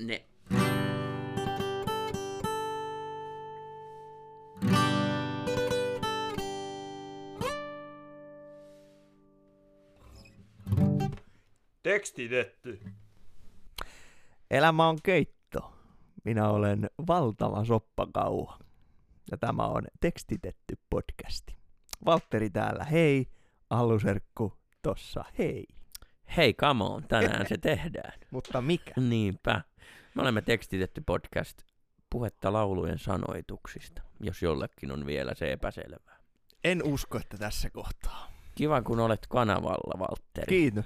[0.00, 0.24] Ne.
[11.82, 12.80] Tekstitetty.
[14.50, 15.72] Elämä on keitto.
[16.24, 18.58] Minä olen valtava soppakauha.
[19.30, 21.56] Ja tämä on tekstitetty podcasti.
[22.04, 23.26] Valtteri täällä, hei.
[23.70, 24.52] Alluserkku
[24.82, 25.77] tossa, hei.
[26.36, 28.12] Hei, come on, tänään se tehdään.
[28.30, 28.92] Mutta mikä?
[29.00, 29.62] Niinpä.
[30.14, 31.62] Me olemme tekstitetty podcast
[32.10, 36.18] puhetta laulujen sanoituksista, jos jollekin on vielä se epäselvää.
[36.64, 38.32] En usko, että tässä kohtaa.
[38.54, 40.46] Kiva, kun olet kanavalla, Valtteri.
[40.46, 40.84] Kiitos.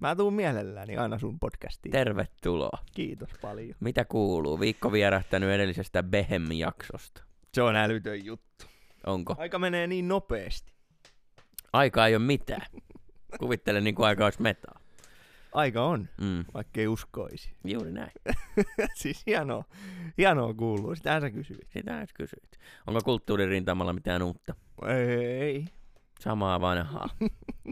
[0.00, 1.92] Mä tuun mielelläni aina sun podcastiin.
[1.92, 2.78] Tervetuloa.
[2.94, 3.74] Kiitos paljon.
[3.80, 4.60] Mitä kuuluu?
[4.60, 7.22] Viikko vierähtänyt edellisestä Behem-jaksosta.
[7.54, 8.66] Se on älytön juttu.
[9.06, 9.34] Onko?
[9.38, 10.72] Aika menee niin nopeasti.
[11.72, 12.66] Aika ei ole mitään.
[13.38, 14.81] Kuvittele niin kuin aika olisi metaa.
[15.52, 16.44] Aika on, Mm.
[16.54, 17.52] vaikkei uskoisi.
[17.64, 18.10] Juuri näin.
[18.94, 19.64] siis hienoa,
[20.18, 20.94] hienoa kuuluu.
[20.94, 21.68] Sitähän sä kysyit.
[21.70, 22.58] Sitä edes kysyit.
[22.86, 24.54] Onko kulttuuririntamalla mitään uutta?
[24.86, 25.64] Ei,
[26.20, 27.08] Samaa vanhaa.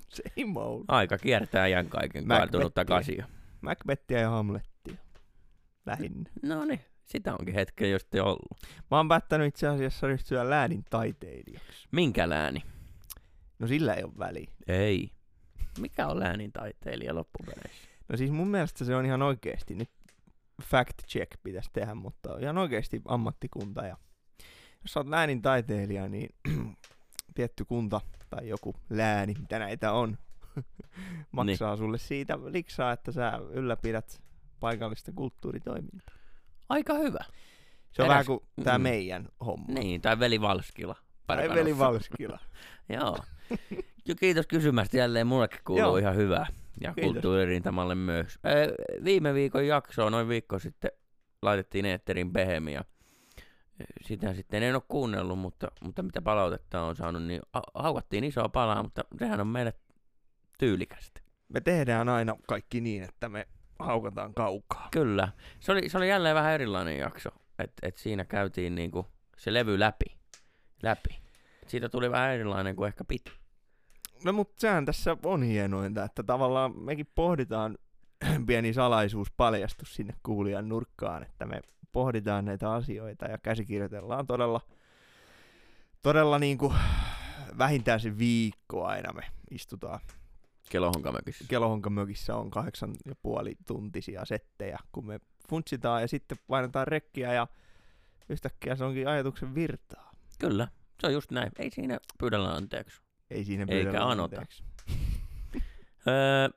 [0.09, 0.85] same old.
[0.89, 2.85] Aika kiertää jän kaiken kaatunut Macbethia.
[2.85, 3.25] takaisin.
[3.61, 4.95] Macbethia ja Hamlettia.
[5.87, 6.31] Lähinnä.
[6.43, 8.59] No niin, sitä onkin hetken jo sitten ollut.
[8.91, 11.89] Mä oon päättänyt itse asiassa ryhtyä läänin taiteilijaksi.
[11.93, 12.63] Minkä lääni?
[13.59, 14.51] No sillä ei ole väliä.
[14.67, 15.11] Ei.
[15.79, 17.89] Mikä on läänin taiteilija loppupeleissä?
[18.09, 19.75] No siis mun mielestä se on ihan oikeesti.
[19.75, 19.91] Nyt
[20.63, 23.87] fact check pitäisi tehdä, mutta ihan oikeesti ammattikunta.
[23.87, 23.97] Ja
[24.83, 26.29] jos sä oot läänin taiteilija, niin
[27.35, 30.19] tietty kunta tai joku lääni, mitä näitä on,
[31.33, 34.23] maksaa sulle siitä liksaa, että sä ylläpidät
[34.61, 36.17] paikallista kulttuuritoimintaa.
[36.69, 37.25] Aika hyvä.
[37.93, 38.83] Se on Eräs- vähän kuin tää mm.
[38.83, 39.67] meidän homma.
[39.69, 40.97] Niin, tai veli Valskila.
[41.27, 42.39] Tai veli Valskila.
[42.89, 43.19] Joo.
[44.21, 45.97] Kiitos kysymästä jälleen, mullekin kuuluu Joo.
[45.97, 46.47] ihan hyvää.
[46.81, 47.13] Ja Kiitos.
[47.13, 48.39] kulttuuririntamalle myös.
[48.45, 48.69] Ee,
[49.05, 50.91] viime viikon jaksoa, noin viikko sitten,
[51.43, 52.85] laitettiin Eetterin Behemia.
[54.07, 58.49] Sitä sitten en ole kuunnellut, mutta, mutta mitä palautetta on saanut, niin ha- haukattiin isoa
[58.49, 59.73] palaa, mutta sehän on meille
[60.59, 61.21] tyylikästä.
[61.49, 64.89] Me tehdään aina kaikki niin, että me haukataan kaukaa.
[64.91, 65.29] Kyllä.
[65.61, 67.31] Se oli, se oli jälleen vähän erilainen jakso.
[67.59, 69.07] että et siinä käytiin niinku
[69.39, 70.17] se levy läpi.
[70.83, 71.20] läpi.
[71.71, 73.33] Siitä tuli vähän erilainen kuin ehkä piti.
[74.25, 77.79] No mutta sehän tässä on hienointa, että tavallaan mekin pohditaan
[78.47, 81.61] pieni salaisuus paljastus sinne kuulijan nurkkaan, että me
[81.93, 84.61] pohditaan näitä asioita ja käsikirjoitellaan todella,
[86.03, 86.75] todella niin kuin
[87.59, 90.01] vähintään se viikko aina me istutaan.
[90.71, 91.45] Kelohonkamökissä.
[91.49, 97.47] Kelohonkamökissä on kahdeksan ja puoli tuntisia settejä, kun me funtsitaan ja sitten painetaan rekkiä ja
[98.29, 100.11] yhtäkkiä se onkin ajatuksen virtaa.
[100.39, 100.69] Kyllä.
[101.01, 101.53] Se on just näin.
[101.59, 103.01] Ei siinä pyydellä anteeksi.
[103.31, 104.37] Ei siinä Eikä pyydellä anota.
[104.37, 104.65] anteeksi.
[106.09, 106.49] Öö,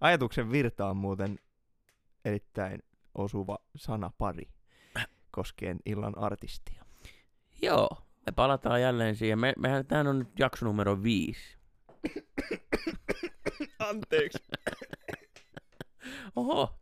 [0.00, 1.38] Ajatuksen virta on muuten
[2.24, 2.82] erittäin
[3.14, 4.48] osuva sanapari
[5.30, 6.84] koskien illan artistia.
[7.62, 7.88] joo,
[8.26, 9.38] me palataan jälleen siihen.
[9.38, 11.58] Me, mehän tämähän on nyt jakso numero viisi.
[13.78, 14.38] Anteeksi.
[16.36, 16.78] Oho.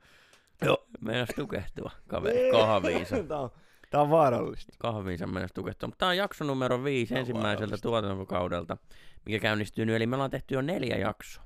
[0.63, 0.87] Joo.
[1.01, 3.23] Meinas tukehtua kaveri kahviinsa.
[3.23, 3.51] Tää on,
[3.97, 4.73] tää on vaarallista.
[4.79, 5.87] kahviinsa mennessä tukehtua.
[5.87, 8.77] Mutta tämä on jakso numero viisi Tämä on ensimmäiseltä tuotantokaudelta,
[9.27, 9.97] mikä käynnistyy nyt.
[9.97, 11.45] Eli me ollaan tehty jo neljä jaksoa.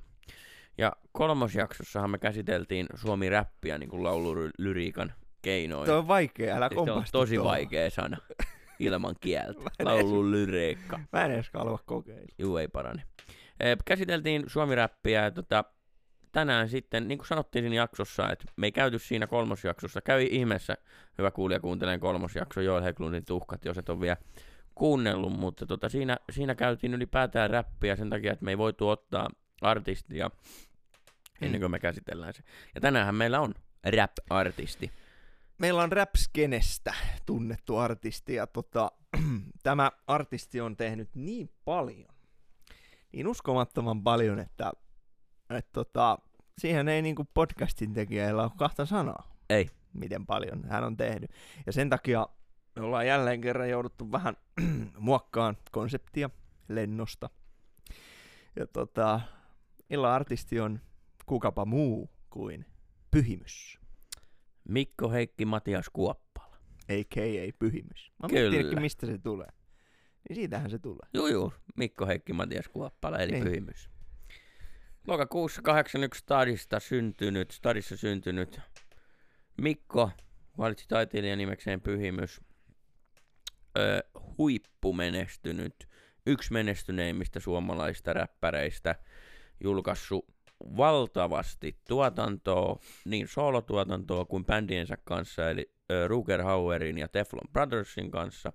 [0.77, 5.85] Ja kolmosjaksossahan me käsiteltiin Suomi-räppiä niin kuin laululyriikan keinoin.
[5.85, 7.51] Tuo on vaikea, älä Siis se on kompastu tosi tuohon.
[7.51, 8.17] vaikea sana.
[8.79, 9.61] Ilman kieltä.
[9.83, 10.99] Laululyriikka.
[11.13, 12.27] Mä en edes halua kokeilla.
[12.37, 13.03] Juu, ei parane.
[13.85, 15.63] Käsiteltiin Suomi-räppiä ja tota,
[16.31, 20.01] tänään sitten, niin kuin sanottiin siinä jaksossa, että me ei käyty siinä kolmosjaksossa.
[20.01, 20.77] Käy ihmeessä,
[21.17, 24.17] hyvä kuulija, kuuntelee kolmosjakso Joel Heklundin tuhkat, jos et ole vielä
[24.75, 29.29] kuunnellut, mutta tota, siinä, siinä käytiin ylipäätään räppiä sen takia, että me ei voitu ottaa
[29.61, 30.31] artistia
[31.41, 32.43] ennen kuin me käsitellään se.
[32.75, 33.53] Ja tänäänhän meillä on
[33.83, 34.91] rap-artisti.
[35.57, 36.93] Meillä on Rapskenestä
[37.25, 38.91] tunnettu artisti ja tota,
[39.63, 42.15] tämä artisti on tehnyt niin paljon,
[43.11, 44.71] niin uskomattoman paljon, että,
[45.55, 46.17] että tota,
[46.57, 49.35] siihen ei niinku podcastin tekijällä ole kahta sanaa.
[49.49, 49.69] Ei.
[49.93, 51.31] Miten paljon hän on tehnyt.
[51.65, 52.27] Ja sen takia
[52.75, 54.35] me ollaan jälleen kerran jouduttu vähän
[54.97, 56.29] muokkaan konseptia
[56.67, 57.29] lennosta.
[58.55, 59.21] Ja tota,
[59.89, 60.79] illan artisti on
[61.25, 62.65] kukapa muu kuin
[63.11, 63.79] Pyhimys.
[64.69, 66.55] Mikko Heikki Matias Kuoppala.
[66.89, 67.51] a.k.a.
[67.59, 68.11] Pyhimys.
[68.21, 68.79] Mä Kyllä.
[68.81, 69.47] Mistä se tulee.
[70.29, 71.09] Niin siitähän se tulee.
[71.13, 71.53] Juu, juu.
[71.77, 73.43] Mikko Heikki Matias Kuoppala, eli Niin.
[73.43, 73.89] Pyhimys.
[75.07, 78.59] Lokakuussa 81 stadista syntynyt, stadissa syntynyt
[79.61, 80.11] Mikko
[80.57, 82.41] valitsi taiteilijan nimekseen Pyhimys.
[83.77, 84.03] Ö,
[84.37, 85.87] huippumenestynyt,
[86.25, 88.95] yksi menestyneimmistä suomalaisista räppäreistä,
[89.63, 90.25] julkaissut
[90.77, 95.71] valtavasti tuotantoa, niin solotuotantoa kuin bändiensä kanssa, eli
[96.07, 98.53] Ruger Hauerin ja Teflon Brothersin kanssa.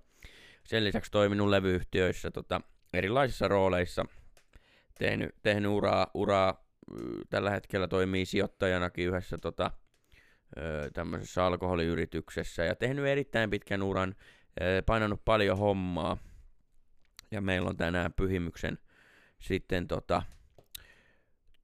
[0.63, 2.61] Sen lisäksi toiminut levyyhtiöissä tota,
[2.93, 4.05] erilaisissa rooleissa,
[4.99, 6.67] tehnyt, tehnyt uraa, uraa
[7.29, 9.71] tällä hetkellä toimii sijoittajanakin yhdessä tota,
[10.93, 14.15] tämmöisessä alkoholiyrityksessä ja tehnyt erittäin pitkän uran,
[14.85, 16.17] painanut paljon hommaa.
[17.31, 18.77] Ja meillä on tänään pyhimyksen
[19.39, 20.21] sitten tota,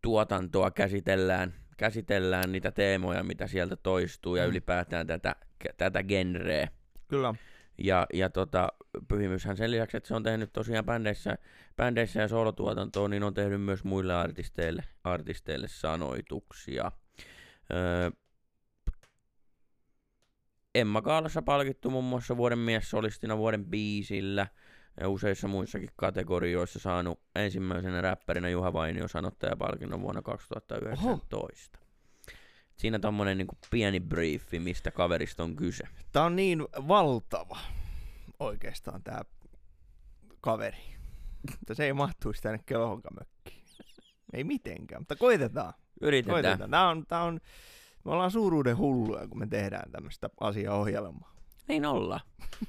[0.01, 4.49] tuotantoa käsitellään, käsitellään niitä teemoja, mitä sieltä toistuu ja Mm.
[4.49, 5.35] ylipäätään tätä,
[5.77, 6.67] tätä genreä.
[7.07, 7.35] Kyllä.
[7.77, 8.69] Ja, ja tota,
[9.07, 11.37] Pyhimyshän sen lisäksi, että se on tehnyt tosiaan bändeissä,
[11.75, 16.91] bändeissä ja solotuotantoa, niin on tehnyt myös muille artisteille, artisteille sanoituksia.
[17.73, 18.11] Öö,
[20.75, 24.47] Emma Kaalassa palkittu muun muassa vuoden mies solistina vuoden biisillä
[24.99, 31.82] ja useissa muissakin kategorioissa saanut ensimmäisenä räppärinä Juha Vainio sanottajapalkinnon vuonna 2019.
[32.77, 35.83] Siinä tommonen niinku pieni briefi, mistä kaverista on kyse.
[36.11, 37.59] Tää on niin valtava
[38.39, 39.21] oikeastaan tää
[40.41, 40.83] kaveri.
[41.53, 43.63] Että se ei mahtuisi tänne kelohonkamökkiin.
[44.33, 45.73] Ei mitenkään, mutta koitetaan.
[46.01, 46.33] Yritetään.
[46.33, 46.71] koitetaan.
[46.71, 47.39] Tää on, tää on,
[48.05, 51.33] me ollaan suuruuden hulluja, kun me tehdään tämmöistä asiaohjelmaa.
[51.67, 52.21] Niin ollaan.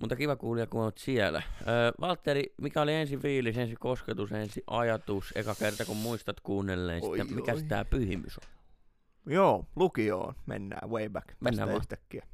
[0.00, 1.42] Mutta kiva kuulia, kun oot siellä.
[1.60, 7.02] Öö, Valtteri, mikä oli ensi fiilis, ensi kosketus, ensi ajatus, eka kerta kun muistat kuunnelleen,
[7.02, 8.59] sitten, mikä tää pyhimys on?
[9.26, 11.76] Joo, lukioon mennään way back Mennään vaan.
[11.80, 12.26] yhtäkkiä.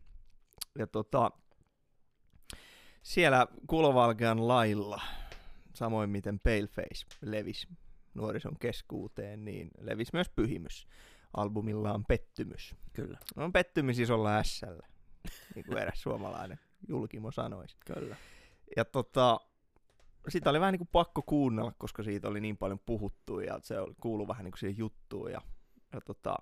[0.78, 1.30] Ja tota,
[3.02, 5.00] siellä Kulovalkean lailla,
[5.74, 7.68] samoin miten Paleface levisi
[8.14, 10.88] nuorison keskuuteen, niin levisi myös Pyhimys.
[11.36, 12.74] Albumillaan Pettymys.
[12.92, 13.18] Kyllä.
[13.36, 14.86] On pettymys isolla ässällä,
[15.54, 17.76] niin kuin eräs suomalainen julkimo sanoisi.
[17.94, 18.16] Kyllä.
[18.76, 19.40] Ja tota,
[20.28, 23.80] sitä oli vähän niin kuin pakko kuunnella, koska siitä oli niin paljon puhuttu ja se
[23.80, 25.32] oli- kuului vähän niin kuin siihen juttuun.
[25.32, 25.40] Ja,
[25.92, 26.36] ja tota,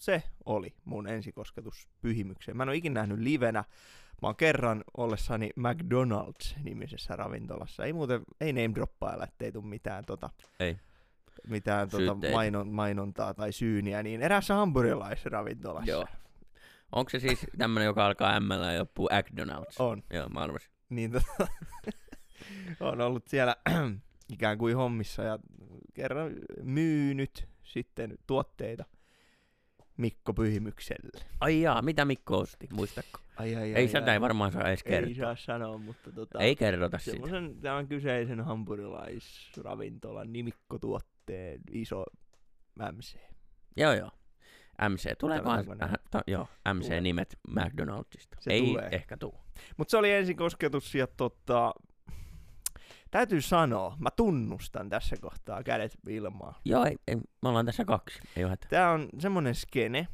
[0.00, 2.56] se oli mun ensikosketus pyhimykseen.
[2.56, 3.64] Mä en ole ikinä nähnyt livenä.
[4.22, 7.84] Mä oon kerran ollessani McDonald's-nimisessä ravintolassa.
[7.84, 10.30] Ei muuten, ei name droppailla, ettei tuu mitään, tota,
[10.60, 10.76] Ei.
[11.48, 12.36] mitään tota, Syytteitä.
[12.36, 15.90] mainon, mainontaa tai syyniä, niin eräässä hampurilaisravintolassa.
[15.90, 16.06] Joo.
[16.92, 19.74] Onko se siis tämmönen, joka alkaa M ja loppuu McDonald's?
[19.78, 20.02] On.
[20.12, 20.70] Joo, mä arvasin.
[20.88, 21.46] niin tota,
[22.80, 23.56] on ollut siellä
[24.32, 25.38] ikään kuin hommissa ja
[25.94, 26.32] kerran
[26.62, 28.84] myynyt sitten tuotteita
[30.00, 31.24] Mikko Pyhimykselle.
[31.40, 33.20] Ai jaa, mitä Mikko osti, muistatko?
[33.36, 35.14] Ai, ai, Ei, sitä ei varmaan saa edes ei kertoa.
[35.14, 37.26] saa sanoa, mutta tota, Ei kerrota sitä.
[37.62, 42.04] tämän kyseisen hampurilaisravintolan nimikkotuotteen iso
[42.92, 43.16] MC.
[43.76, 44.10] Joo, joo.
[44.88, 46.74] MC, tuleekohan, Tuleeko äh, ta, joo, Tulee.
[46.74, 48.36] MC-nimet McDonaldsista.
[48.40, 48.88] Se ei tulee.
[48.92, 49.34] ehkä tuu.
[49.76, 51.72] Mutta se oli ensikosketus ja tota,
[53.10, 56.60] täytyy sanoa, mä tunnustan tässä kohtaa kädet ilmaa.
[56.64, 58.56] Joo, ei, ei, me ollaan tässä kaksi, ei ole.
[58.70, 60.08] Tää on semmonen skene.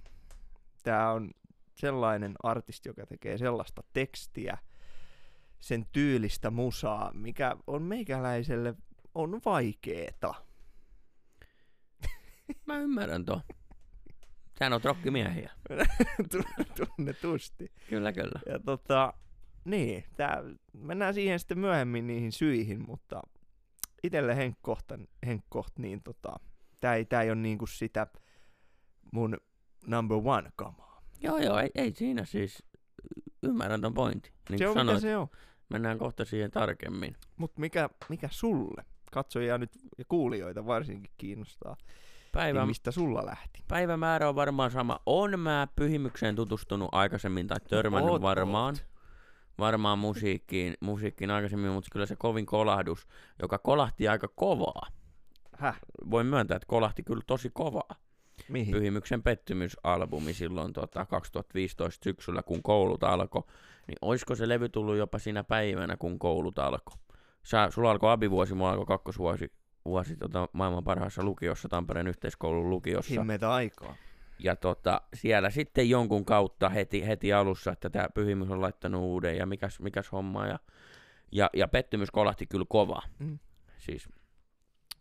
[0.82, 1.31] Tää on
[1.75, 4.58] sellainen artisti, joka tekee sellaista tekstiä,
[5.60, 8.75] sen tyylistä musaa, mikä on meikäläiselle
[9.14, 10.34] on vaikeeta.
[12.66, 13.40] Mä ymmärrän tuon.
[14.58, 15.52] Sähän on rokkimiehiä.
[16.96, 17.72] Tunnetusti.
[17.88, 18.40] Kyllä, kyllä.
[18.46, 19.12] Ja tota,
[19.66, 20.42] niin, tää,
[20.72, 23.22] mennään siihen sitten myöhemmin niihin syihin, mutta
[24.02, 26.32] itelle henkkohta, henkkoht, niin tota,
[26.80, 28.06] tää ei, tää ei ole niinku sitä
[29.12, 29.36] mun
[29.86, 31.02] number one kamaa.
[31.20, 32.62] Joo, joo, ei, ei siinä siis.
[33.43, 34.32] Ymmärrän ton pointin.
[34.50, 35.29] Niin se on sanoit, mitä se on.
[35.69, 37.17] mennään kohta siihen tarkemmin.
[37.36, 41.76] Mutta mikä, mikä sulle, katsojia nyt ja kuulijoita varsinkin kiinnostaa,
[42.32, 43.64] Päivä, niin mistä sulla lähti?
[43.69, 45.00] päivämäärä on varmaan sama.
[45.06, 48.74] On mä pyhimykseen tutustunut aikaisemmin tai törmännyt Oot, varmaan.
[48.74, 48.95] oot.
[49.58, 53.06] Varmaan musiikkiin, musiikkiin aikaisemmin, mutta kyllä se kovin kolahdus,
[53.43, 54.86] joka kolahti aika kovaa.
[55.56, 55.81] Häh?
[56.10, 57.94] Voin myöntää, että kolahti kyllä tosi kovaa.
[58.48, 58.75] Mihin?
[58.75, 63.43] Pyhimyksen pettymysalbumi silloin tota, 2015 syksyllä, kun koulut alkoi.
[63.86, 66.96] Niin olisiko se levy tullut jopa siinä päivänä, kun koulut alkoi?
[67.43, 69.53] Sä, sulla alkoi abivuosi, mulla alkoi kakkosvuosi
[69.86, 73.10] vuosi, tota, maailman parhaassa lukiossa, Tampereen yhteiskoulun lukiossa.
[73.10, 73.96] Himmetä aikaa.
[74.38, 79.36] Ja tota, siellä sitten jonkun kautta heti, heti alussa, että tämä pyhimys on laittanut uuden
[79.36, 80.46] ja mikäs, mikäs homma.
[80.46, 80.58] Ja,
[81.32, 83.02] ja, ja pettymys kolahti kyllä kova.
[83.19, 83.38] Mm.
[83.78, 84.08] Siis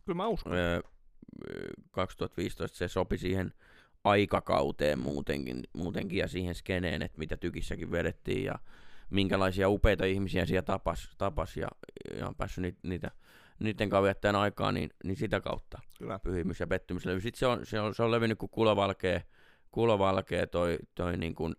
[0.05, 0.53] Kyllä mä uskon.
[0.53, 0.81] öö,
[1.91, 3.53] 2015 se sopi siihen
[4.03, 8.59] aikakauteen muutenkin, muutenkin ja siihen skeneen, että mitä tykissäkin vedettiin ja
[9.09, 11.67] minkälaisia upeita ihmisiä siellä tapas, tapas ja,
[12.17, 13.11] ja on päässyt niitä, niitä
[13.59, 16.19] niiden kanssa viettämään aikaa, niin, niin sitä kautta Kyllä.
[16.19, 17.21] pyhimys ja pettymyslevy.
[17.21, 19.21] Sitten se on, se on, se on levinnyt kuin kulovalkea,
[19.71, 21.55] kulovalkea toi, toi niin kuin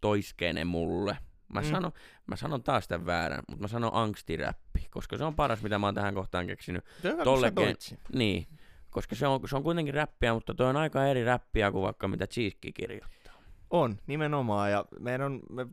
[0.00, 1.18] toiskene mulle.
[1.54, 1.66] Mä, Mm.
[1.66, 1.92] sanon,
[2.26, 5.86] mä sanon taas tämän väärän, mutta mä sanon angstiräppi, koska se on paras, mitä mä
[5.86, 6.84] oon tähän kohtaan keksinyt.
[7.24, 7.98] Tolle sen.
[8.14, 8.46] Niin,
[8.90, 12.08] koska se on, se on kuitenkin räppiä, mutta tuo on aika eri räppiä kuin vaikka
[12.08, 13.34] mitä Cheeski kirjoittaa.
[13.70, 14.70] On, nimenomaan.
[14.70, 15.66] Ja meidän on, me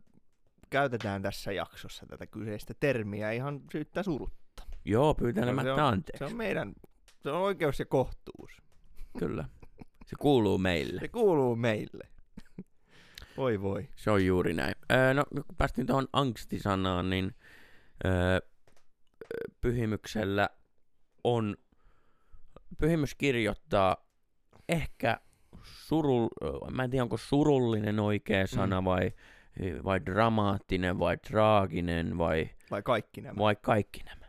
[0.69, 4.40] käytetään tässä jaksossa tätä kyseistä termiä ihan syyttä surutta.
[4.85, 6.17] Joo, Se pyytelemättä on- anteeksi.
[6.19, 6.73] Se on meidän,
[7.23, 8.51] se on oikeus ja kohtuus.
[9.19, 9.45] Kyllä.
[10.05, 11.01] Se kuuluu meille.
[11.01, 12.07] Se kuuluu meille.
[13.37, 13.89] voi voi.
[13.95, 14.75] Se on juuri näin.
[14.91, 17.35] Öö, no, kun päästiin tuohon angstisanaan, niin
[18.05, 18.39] öö,
[19.61, 20.49] pyhimyksellä
[21.23, 21.55] on,
[22.77, 23.97] pyhimys kirjoittaa
[24.69, 25.19] ehkä
[25.63, 26.27] surul,
[26.71, 28.85] mä en tiedä onko surullinen oikea sana Mm.
[28.85, 29.11] vai,
[29.83, 33.37] vai dramaattinen vai traaginen vai, Vai kaikki nämä.
[33.37, 34.20] vai kaikki nämä.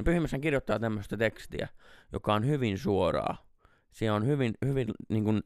[0.00, 1.68] Ja pyhimyshän kirjoittaa tämmöistä tekstiä,
[2.12, 3.46] joka on hyvin suoraa.
[3.92, 5.42] Siellä on hyvin, hyvin niin kuin,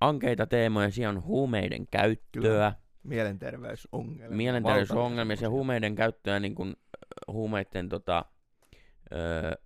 [0.00, 2.72] ankeita teemoja, siellä on huumeiden käyttöä, Kyllä.
[3.02, 4.36] Mielenterveysongelmia.
[4.36, 6.76] mielenterveysongelmia, se huumeiden käyttöä, niin kuin,
[7.28, 8.24] huumeiden tota,
[9.12, 9.16] ö,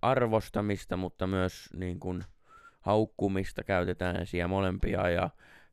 [0.01, 2.23] arvostamista, mutta myös niin kuin,
[2.81, 5.29] haukkumista käytetään siellä molempia ja,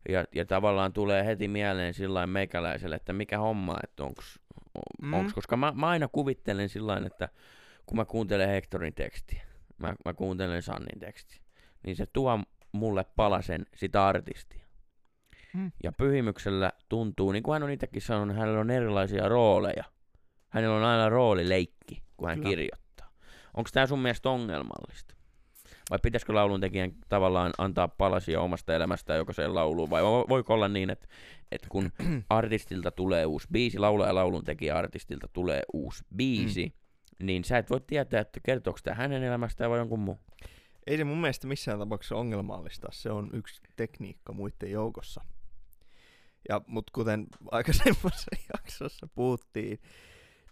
[0.08, 4.38] ja, ja tavallaan tulee heti mieleen sillä meikäläiselle, että mikä homma, että onks,
[5.02, 5.16] Mm.
[5.16, 5.32] mm.
[5.34, 7.28] koska mä, mä aina kuvittelen sillä että
[7.86, 9.42] kun mä kuuntelen Hectorin tekstiä,
[9.78, 11.40] mä, mä kuuntelen Sannin tekstiä,
[11.86, 12.40] niin se tuo
[12.72, 14.66] mulle palasen sitä artistia.
[15.54, 15.72] Mm.
[15.82, 19.84] Ja pyhimyksellä tuntuu, niin kuin hän on itsekin sanonut, hänellä on erilaisia rooleja.
[20.48, 22.50] Hänellä on aina roolileikki, kun hän Kyllä.
[22.50, 23.10] kirjoittaa.
[23.54, 25.14] Onko tämä sun mielestä ongelmallista?
[25.90, 29.90] Vai pitäisikö lauluntekijän tavallaan antaa palasia omasta elämästään jokaiseen lauluun?
[29.90, 31.08] Vai vo- voiko olla niin, että,
[31.52, 31.92] että kun
[32.28, 36.85] artistilta tulee uusi biisi, laulaja lauluntekijä artistilta tulee uusi biisi, mm.
[37.22, 40.18] Niin sä et voi tietää, että kertooko tämä hänen elämästään vai jonkun muun.
[40.86, 42.88] Ei se mun mielestä missään tapauksessa ongelmallista.
[42.92, 45.24] Se on yksi tekniikka muiden joukossa.
[46.48, 49.80] Ja, mut kuten aikaisemmassa jaksossa puhuttiin,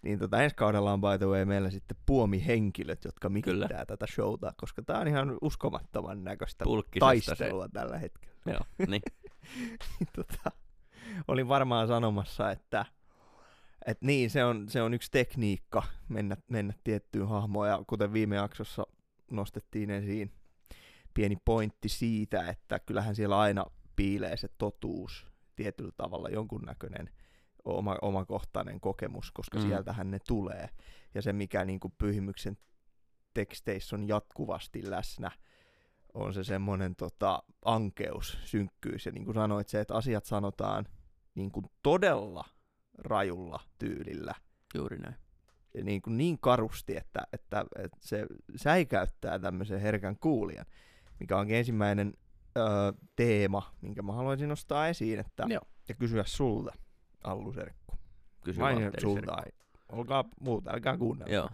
[0.03, 3.85] niin tota ensi kaudella on by the way meillä sitten puomihenkilöt, jotka mikittää Kyllä.
[3.87, 7.27] tätä showta, koska tää on ihan uskomattoman näköistä Pulkkisesta se.
[7.27, 8.37] taistelua tällä hetkellä.
[8.47, 9.03] Joo, niin.
[10.17, 10.51] tota,
[11.29, 12.85] olin varmaan sanomassa, että
[13.87, 18.37] et niin, se on, se on yksi tekniikka mennä, mennä tiettyyn hahmoon, ja kuten viime
[18.37, 18.87] jaksossa
[19.31, 20.33] nostettiin esiin
[21.15, 23.65] pieni pointti siitä, että kyllähän siellä aina
[23.97, 25.27] piilee se totuus
[25.57, 27.11] tietyllä tavalla jonkunnäköinen
[27.65, 29.63] oma, omakohtainen kokemus, koska Mm.
[29.67, 30.69] sieltähän ne tulee.
[31.15, 32.57] Ja se, mikä niin kuin pyhimyksen
[33.35, 35.31] teksteissä on jatkuvasti läsnä,
[36.15, 39.07] on se semmoinen tota, ankeus, synkkyys.
[39.07, 40.87] Ja niin kuin sanoit, se, että asiat sanotaan
[41.35, 42.45] niin kuin todella
[42.99, 44.35] rajulla tyylillä.
[44.75, 45.17] Juuri näin.
[45.75, 50.67] Ja niin, kuin niin karusti, että, että, että se säikäyttää tämmöisen herkän kuulijan,
[51.21, 52.15] mikä onkin ensimmäinen
[52.57, 52.65] öö,
[53.17, 55.63] teema, minkä mä haluaisin nostaa esiin että, Joo.
[55.89, 56.73] ja kysyä sulta,
[57.25, 57.95] Allu Serkku.
[58.45, 59.53] Kysy Vain sulta, ai.
[59.89, 61.35] olkaa muuta, älkää kuunnella.
[61.35, 61.51] Joo.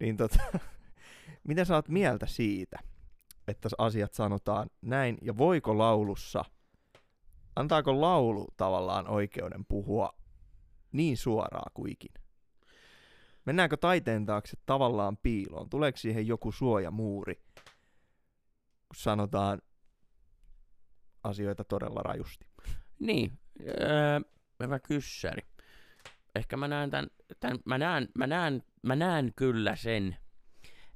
[0.00, 0.42] Niin tota,
[1.48, 2.78] mitä sä oot mieltä siitä,
[3.48, 6.44] että asiat sanotaan näin, ja voiko laulussa,
[7.56, 10.12] antaako laulu tavallaan oikeuden puhua
[10.92, 12.20] niin suoraa kuin ikinä?
[13.44, 15.70] Mennäänkö taiteen taakse tavallaan piiloon?
[15.70, 19.62] Tuleeko siihen joku suojamuuri, kun sanotaan
[21.24, 22.46] asioita todella rajusti?
[22.98, 24.20] Niin, öö,
[24.62, 25.42] hyvä kyssäri.
[26.34, 27.06] Ehkä mä näen tämän,
[27.40, 30.16] tämän mä, näen, mä, näen, mä näen kyllä sen,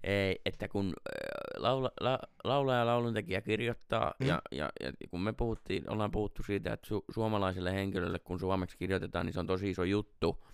[0.05, 0.95] ei, että kun
[1.63, 4.27] laula, la, laulaja ja lauluntekijä kirjoittaa, Mm.
[4.27, 8.79] ja, ja, ja kun me puhuttiin, ollaan puhuttu siitä, että su, suomalaiselle henkilölle, kun suomeksi
[8.79, 10.45] kirjoitetaan, niin se on tosi iso juttu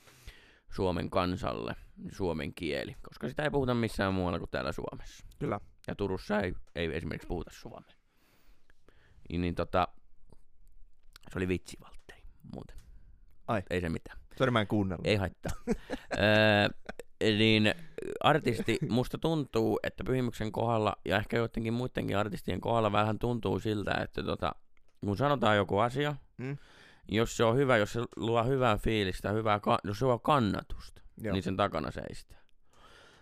[0.71, 1.75] Suomen kansalle,
[2.13, 5.27] suomen kieli, koska sitä ei puhuta missään muualla kuin täällä Suomessa.
[5.39, 5.61] Kyllä.
[5.89, 7.91] Ja Turussa ei, ei esimerkiksi puhuta suomea.
[9.29, 9.89] Niin, niin tota,
[11.33, 12.23] se oli vitsi, Valtteri,
[12.55, 12.77] muuten.
[13.47, 13.63] Ai.
[13.71, 14.19] Ei se mitään.
[14.39, 15.07] Sori, mä en kuunnellut.
[15.07, 15.53] Ei haittaa.
[15.67, 16.69] öö,
[17.21, 17.75] niin
[18.21, 23.95] artisti, musta tuntuu, että Pyhimyksen kohdalla ja ehkä joidenkin muidenkin artistien kohdalla vähän tuntuu siltä,
[24.03, 24.53] että tota,
[25.01, 26.57] kun sanotaan joku asia, Mm.
[27.09, 31.33] jos se on hyvä, jos se luo hyvää fiilistä, hyvää, jos se luo kannatusta, Joo.
[31.33, 32.39] niin sen takana seistää.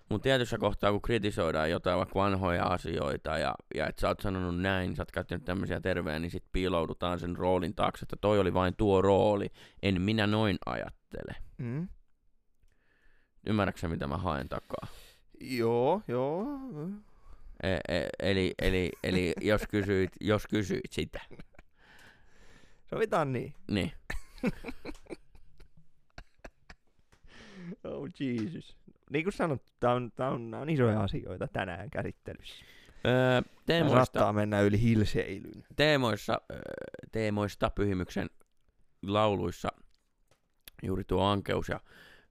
[0.09, 4.61] Mutta tietyssä kohtaa, kun kritisoidaan jotain vaikka vanhoja asioita ja, ja että sä oot sanonut
[4.61, 8.55] näin, sä oot käyttänyt tämmöisiä tervejä, niin sit piiloudutaan sen roolin taakse, että toi oli
[8.55, 9.51] vain tuo rooli,
[9.83, 11.37] en minä noin ajattele.
[11.59, 11.89] Mm.
[13.47, 14.87] Ymmärrätkö mitä mä haen takaa?
[15.41, 16.47] Joo, joo.
[17.63, 21.21] E- e- eli, eli, eli jos, kysyit, jos kysyit sitä,
[22.91, 23.55] Sovitaan niin.
[23.71, 23.93] niin
[27.85, 28.77] Oh Jesus.
[29.11, 32.65] Niin kuin sanottu, tää on, tää on, nää on isoja asioita tänään käsittelyssä.
[33.07, 35.65] öö, teemoista, saattaa mennä yli hilseilyn.
[35.77, 36.41] teemoissa,
[37.13, 38.31] teemoista pyhimyksen
[39.03, 39.69] lauluissa
[40.83, 41.81] juuri tuo ankeus ja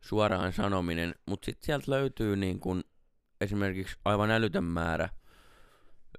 [0.06, 2.84] suoraan sanominen, mutta sitten sieltä löytyy niin kun
[3.42, 5.10] esimerkiksi aivan älytön määrä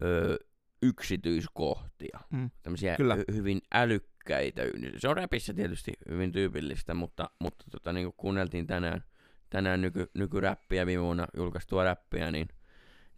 [0.03, 0.37] öö,
[0.83, 2.21] yksityiskohtia.
[2.31, 2.51] Mm.
[2.63, 3.17] Tämmöisiä Kyllä.
[3.17, 4.63] hy- hyvin älykkäitä.
[4.99, 9.05] Se on räpissä tietysti hyvin tyypillistä, mutta, mutta tota, niin kuin kuunneltiin tänään,
[9.51, 12.49] tänään nyky, nykyräppiä, viime vuonna julkaistua räppiä, niin,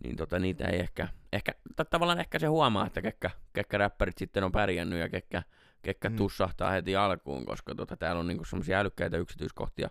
[0.04, 4.18] niin tota, niitä ei ehkä, ehkä ta- tavallaan ehkä se huomaa, että kekkä, kekkä räppärit
[4.18, 5.42] sitten on pärjännyt ja kekkä,
[5.82, 6.16] kekkä Mm.
[6.16, 9.90] tussahtaa heti alkuun, koska tota, täällä on niinku semmoisia älykkäitä yksityiskohtia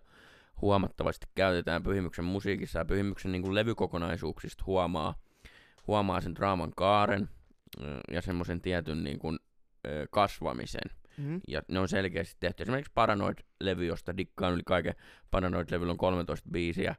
[0.62, 5.16] huomattavasti käytetään Pyhimyksen musiikissa ja Pyhimyksen niinku levykokonaisuuksista huomaa,
[5.88, 7.30] huomaa sen draaman kaaren
[8.12, 9.38] ja semmoisen tietyn niinku,
[9.88, 10.92] ö, kasvamisen.
[11.18, 11.42] Mm.
[11.48, 12.64] Ja ne on selkeästi tehty.
[12.64, 14.94] Esimerkiksi Paranoid-levy, josta dikkaan yli kaiken.
[15.32, 16.96] Paranoid-levyllä on 13 biisiä,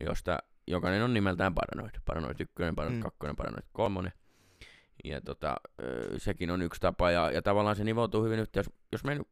[0.00, 1.94] josta jokainen on nimeltään Paranoid.
[2.04, 3.02] Paranoid 1, Paranoid Mm.
[3.02, 4.12] 2, Paranoid 3.
[5.04, 5.56] Ja tota,
[6.16, 8.60] sekin on yksi tapa, ja, ja tavallaan se nivoutuu hyvin yhteen.
[8.60, 9.28] Jos, jos me nyt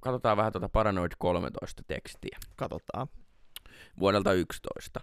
[0.00, 3.08] katsotaan vähän tuota Paranoid 13 tekstiä Katsotaan.
[3.98, 5.00] vuodelta 11.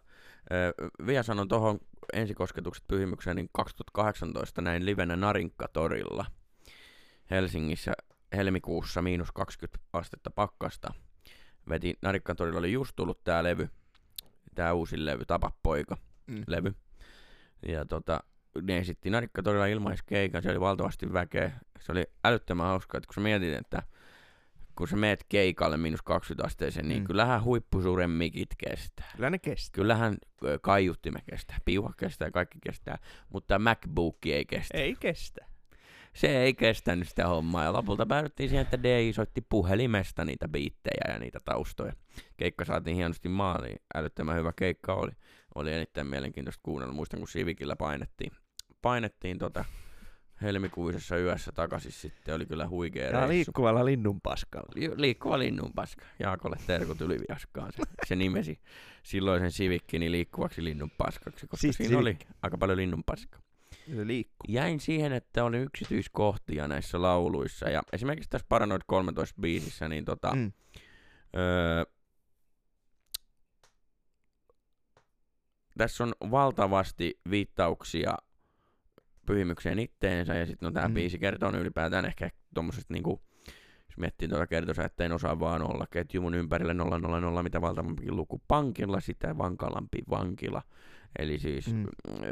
[0.52, 0.74] Ö,
[1.06, 1.80] Vielä sanon tuohon
[2.14, 6.26] ensikosketukset pyhimykseen, niin 2018 näin livenä Narinkka-torilla
[7.32, 7.92] Helsingissä
[8.36, 10.94] helmikuussa miinus 20 astetta pakkasta.
[11.70, 13.70] Veti Narinkka-torilla oli just tullut tää levy,
[14.56, 15.98] tää uusi levy, Tapa poika
[16.28, 16.44] Mm.
[16.48, 16.74] levy.
[17.68, 18.24] Ja tota,
[18.62, 21.52] ne esitti Narinkka-torilla ilmaiskeikan, se oli valtavasti väkeä.
[21.80, 23.84] Se oli älyttömän hauskaa, että kun sä mietit, että
[24.78, 27.06] kun sä meet keikalle miinus 20 asteeseen, niin Mm.
[27.08, 29.12] kyllähän huippusuuren mikit kestää.
[29.16, 29.76] Kyllä ne kestää.
[29.76, 32.98] Kyllähän ö, kaiuttimet kestää, piuha kestää, kaikki kestää,
[33.30, 34.78] mutta MacBook ei kestä.
[34.78, 35.46] Ei kestä.
[36.14, 41.14] Se ei kestänyt sitä hommaa ja lopulta päädyttiin siihen, että DJ soitti puhelimesta niitä biittejä
[41.14, 41.94] ja niitä taustoja.
[42.38, 45.12] Keikka saatiin hienosti maaliin, älyttömän hyvä keikka oli.
[45.56, 46.94] Oli erittäin mielenkiintoista kuunnella.
[46.94, 48.32] Muistan, kun Sivikillä painettiin,
[48.82, 49.66] painettiin tota
[50.42, 53.30] helmikuisessa yössä takaisin sitten, oli kyllä huikea Ja reissu.
[53.30, 54.68] liikkuvalla linnun paskalla.
[54.76, 56.06] Li- Liikkuva linnunpaska.
[56.20, 57.72] Jaakolle terkut yliviaskaan.
[57.74, 58.60] Se, se nimesi
[59.04, 62.28] silloisen Civiccini liikkuvaksi linnunpaskaksi, koska Siisti siinä oli Civic.
[62.42, 63.40] aika paljon linnunpaskaa.
[63.96, 64.46] Se liikkuu.
[64.48, 67.70] Jäin siihen, että oli yksityiskohtia näissä lauluissa.
[67.70, 70.36] Ja esimerkiksi tässä Paranoid 13 biisissä, niin tota.
[70.36, 70.52] Mm.
[71.36, 71.84] öö,
[75.78, 78.18] tässä on valtavasti viittauksia
[79.28, 80.94] pyhimykseen itteensä, ja sitten no tämä Mm.
[80.94, 83.22] biisi kertoo ylipäätään ehkä tuommoisesta niinku,
[83.90, 88.16] jos miettii tuota kertosa, että en osaa vaan olla ketju mun ympärille 000, mitä valtavampikin
[88.16, 90.62] luku pankilla, sitä vankalampi vankila.
[91.20, 91.86] Eli siis Mm.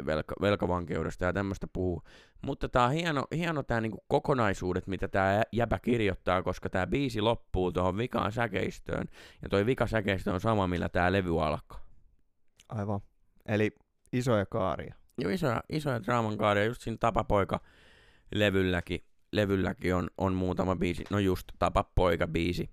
[0.06, 2.02] velka, velkavankeudesta ja tämmöistä puhuu.
[2.42, 7.20] Mutta tää on hieno, hieno tää niinku kokonaisuudet, mitä tää jäbä kirjoittaa, koska tää biisi
[7.20, 9.06] loppuu tuohon vikaan säkeistöön.
[9.42, 11.86] Ja toi vika säkeistö on sama, millä tää levy alkaa.
[12.68, 13.00] Aivan.
[13.46, 13.70] Eli
[14.12, 14.94] isoja kaaria.
[15.18, 17.60] Joo, isoja, isoja draaman kaaria, just siinä Tapapoika
[18.34, 22.70] levylläkin, levylläkin on, on muutama biisi, no just Tapapoika biisi,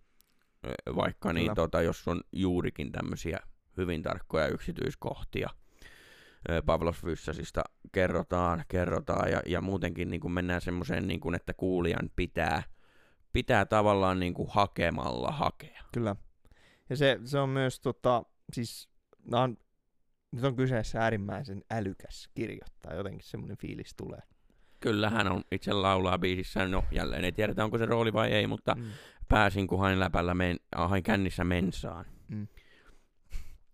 [0.68, 3.40] Ö, vaikka niin tota, jos on juurikin tämmöisiä
[3.78, 5.50] hyvin tarkkoja yksityiskohtia.
[6.66, 12.10] Pavlos Fyssasista kerrotaan, kerrotaan ja, ja muutenkin niin kuin mennään semmoiseen, niin kuin, että kuulijan
[12.16, 12.64] pitää,
[13.34, 15.84] pitää tavallaan niin kuin hakemalla hakea.
[15.94, 16.16] Kyllä.
[16.90, 18.90] Ja se, se on myös tota, siis
[19.32, 19.58] nää on,
[20.34, 24.20] nyt on kyseessä äärimmäisen älykäs kirjoittaja, jotenkin semmoinen fiilis tulee.
[24.80, 28.48] Kyllä hän on itse laulaa biisissä, no jälleen ei tiedetä onko se rooli vai ei,
[28.48, 28.92] mutta Mm.
[29.30, 32.06] pääsin, kun hain läpällä, men, hain kännissä mensaan.
[32.28, 32.48] Mm.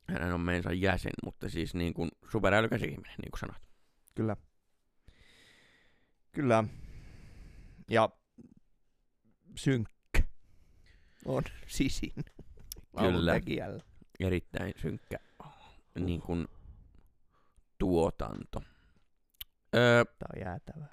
[0.07, 3.61] Hän on mensan jäsen, mutta siis niin kuin superälykäs ihminen, niin kuin sanot.
[4.15, 4.37] Kyllä.
[6.31, 6.63] Kyllä.
[7.89, 8.09] Ja
[9.55, 10.23] synkkä
[11.25, 12.13] on sisin
[12.99, 13.33] Kyllä.
[13.33, 13.83] tekijällä.
[14.19, 15.17] Erittäin synkkä
[15.95, 16.47] niin kuin
[17.77, 18.61] tuotanto.
[19.75, 20.89] Öö, Tää on jäätävää.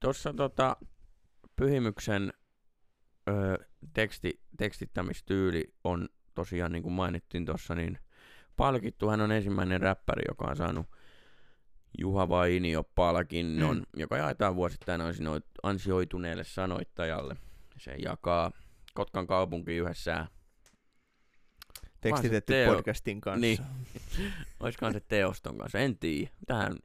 [0.00, 0.76] Tuossa tota,
[1.56, 2.32] Pyhimyksen
[3.28, 3.56] öö,
[3.94, 7.98] teksti, tekstittämistyyli on tosiaan, niin kuin mainittiin tuossa, niin
[8.56, 9.08] palkittu.
[9.08, 10.86] Hän on ensimmäinen räppäri, joka on saanut
[11.98, 13.84] Juha Vainio-palkinnon, Mm.
[13.96, 15.00] joka jaetaan vuosittain
[15.62, 17.36] ansioituneelle sanoittajalle.
[17.78, 18.50] Se jakaa
[18.94, 20.26] Kotkan kaupunki yhdessä,
[22.00, 22.74] Tekstitetty Teo.
[22.74, 23.40] podcastin kanssa.
[23.40, 23.58] Niin.
[24.60, 26.30] olisikohan se Teoston kanssa, en tiedä.
[26.46, 26.76] Tähän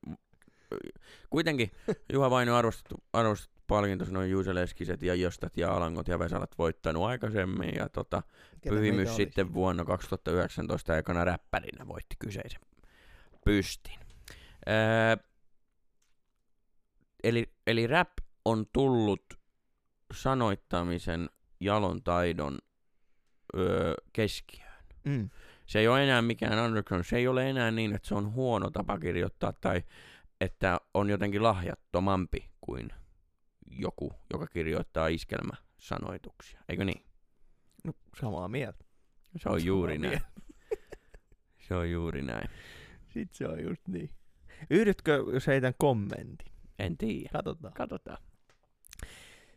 [1.29, 1.71] kuitenkin
[2.13, 7.03] Juha Vainio arvostettu, arvostettu palkinto, noin Juuse Leskiset ja Jostat ja Alangot ja Vesalat voittanut
[7.03, 8.23] aikaisemmin ja tota,
[8.61, 12.61] Ketä Pyhimys sitten vuonna 2019 aikana räppärinä voitti kyseisen
[13.45, 13.99] pystin.
[14.69, 15.15] Öö,
[17.23, 18.11] eli, eli rap
[18.45, 19.23] on tullut
[20.13, 22.59] sanoittamisen jalon taidon
[23.55, 23.93] öö.
[25.05, 25.29] Mm.
[25.65, 28.69] Se ei ole enää mikään underground, se ei ole enää niin, että se on huono
[28.69, 29.83] tapa kirjoittaa tai
[30.41, 32.89] että on jotenkin lahjattomampi kuin
[33.69, 36.59] joku, joka kirjoittaa iskelmäsanoituksia.
[36.69, 37.05] Eikö niin?
[37.83, 38.85] No, samaa mieltä.
[39.37, 40.21] Se on juuri Samaa näin.
[41.67, 42.49] Se on juuri näin.
[43.07, 44.09] Sitten se on just niin.
[44.69, 46.51] Yhdytkö, jos heitän kommentin?
[46.79, 47.29] En tiedä.
[47.33, 47.73] Katsotaan.
[47.73, 48.17] Katsotaan.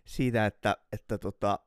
[0.04, 1.58] Siitä, että, että tota,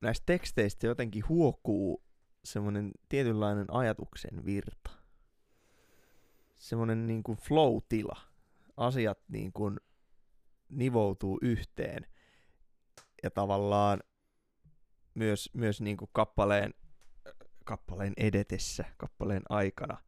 [0.00, 2.05] näistä teksteistä jotenkin huokuu
[2.46, 4.90] semmoinen tietynlainen ajatuksen virta.
[6.54, 8.20] Semmoinen niin kuin flow-tila.
[8.76, 9.80] Asiat niin kuin
[10.68, 12.06] nivoutuu yhteen.
[13.22, 14.00] Ja tavallaan
[15.14, 16.74] myös, myös niin kuin kappaleen,
[17.64, 19.98] kappaleen edetessä, kappaleen aikana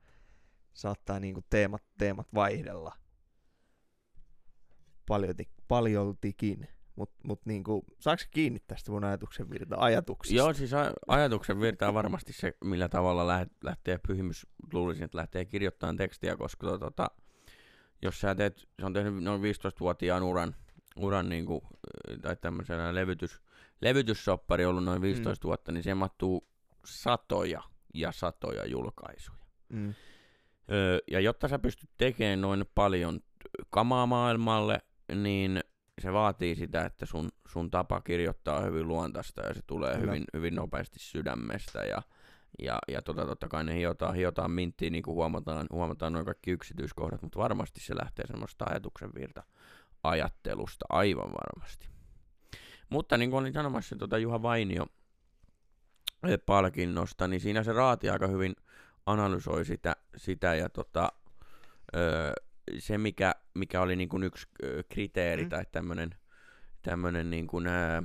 [0.75, 2.99] saattaa niin kuin teemat, teemat vaihdella
[5.09, 6.69] paljolti, paljoltikin.
[6.99, 10.37] Mutta mut niinku, saako kiinni tästä mun ajatuksen virta ajatuksesta?
[10.37, 15.19] Joo, siis a- ajatuksen virta on varmasti se, millä tavalla läht- lähtee pyhimys, luulisin, että
[15.19, 17.11] lähtee kirjoittamaan tekstiä, koska to- tota,
[18.03, 20.55] jos sä teet, se on tehnyt noin 15-vuotiaan uran,
[20.97, 21.63] uran niinku,
[22.23, 23.43] tai tämmöisenä levytys,
[23.81, 25.49] levytyssoppari ollut noin 15 mm.
[25.49, 26.49] vuotta, niin siihen mahtuu
[26.85, 27.63] satoja
[27.95, 29.39] ja satoja julkaisuja.
[29.69, 29.95] Mm.
[30.73, 33.21] Öö, ja jotta sä pystyt tekemään noin paljon
[33.71, 34.83] kamaa maailmalle,
[35.15, 35.61] niin
[36.01, 40.13] se vaatii sitä, että sun, sun tapa kirjoittaa on hyvin luontaista ja se tulee Kyllä.
[40.13, 42.03] hyvin, hyvin nopeasti sydämestä ja,
[42.59, 46.51] ja, ja tota, totta kai ne hiotaan, hiotaan minttiin, niin kuin huomataan, huomataan noin kaikki
[46.51, 49.43] yksityiskohdat, mutta varmasti se lähtee semmoista ajatuksen virta
[50.03, 51.89] ajattelusta, aivan varmasti.
[52.91, 54.87] Mutta niin kuin olin sanomassa tota Juha Vainio
[56.29, 58.57] eh, palkinnosta, niin siinä se raati aika hyvin
[59.07, 61.13] analysoi sitä, sitä ja tota,
[61.97, 62.33] öö,
[62.79, 64.49] se, mikä, mikä oli niin kuin yksi
[64.89, 65.49] kriteeri Mm.
[65.49, 66.11] tai tämmöinen
[66.83, 68.03] tämmönen niin kuin, ää,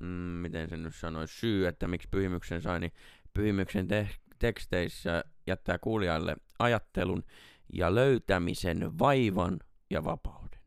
[0.00, 2.92] mm, miten sen nyt sanoisi, syy, että miksi pyhimyksen sai, niin
[3.34, 7.24] pyhimyksen te- teksteissä jättää kuulijalle ajattelun
[7.72, 9.58] ja löytämisen vaivan
[9.90, 10.60] ja vapauden.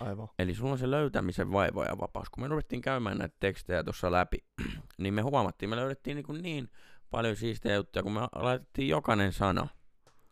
[0.00, 0.28] Aivan.
[0.38, 2.30] Eli sulla on se löytämisen vaiva ja vapaus.
[2.30, 4.38] Kun me ruvettiin käymään näitä tekstejä tuossa läpi,
[4.98, 6.68] niin me huomattiin, me löydettiin niin, kuin niin
[7.10, 9.68] paljon siistejä juttuja, kun me laitettiin jokainen sana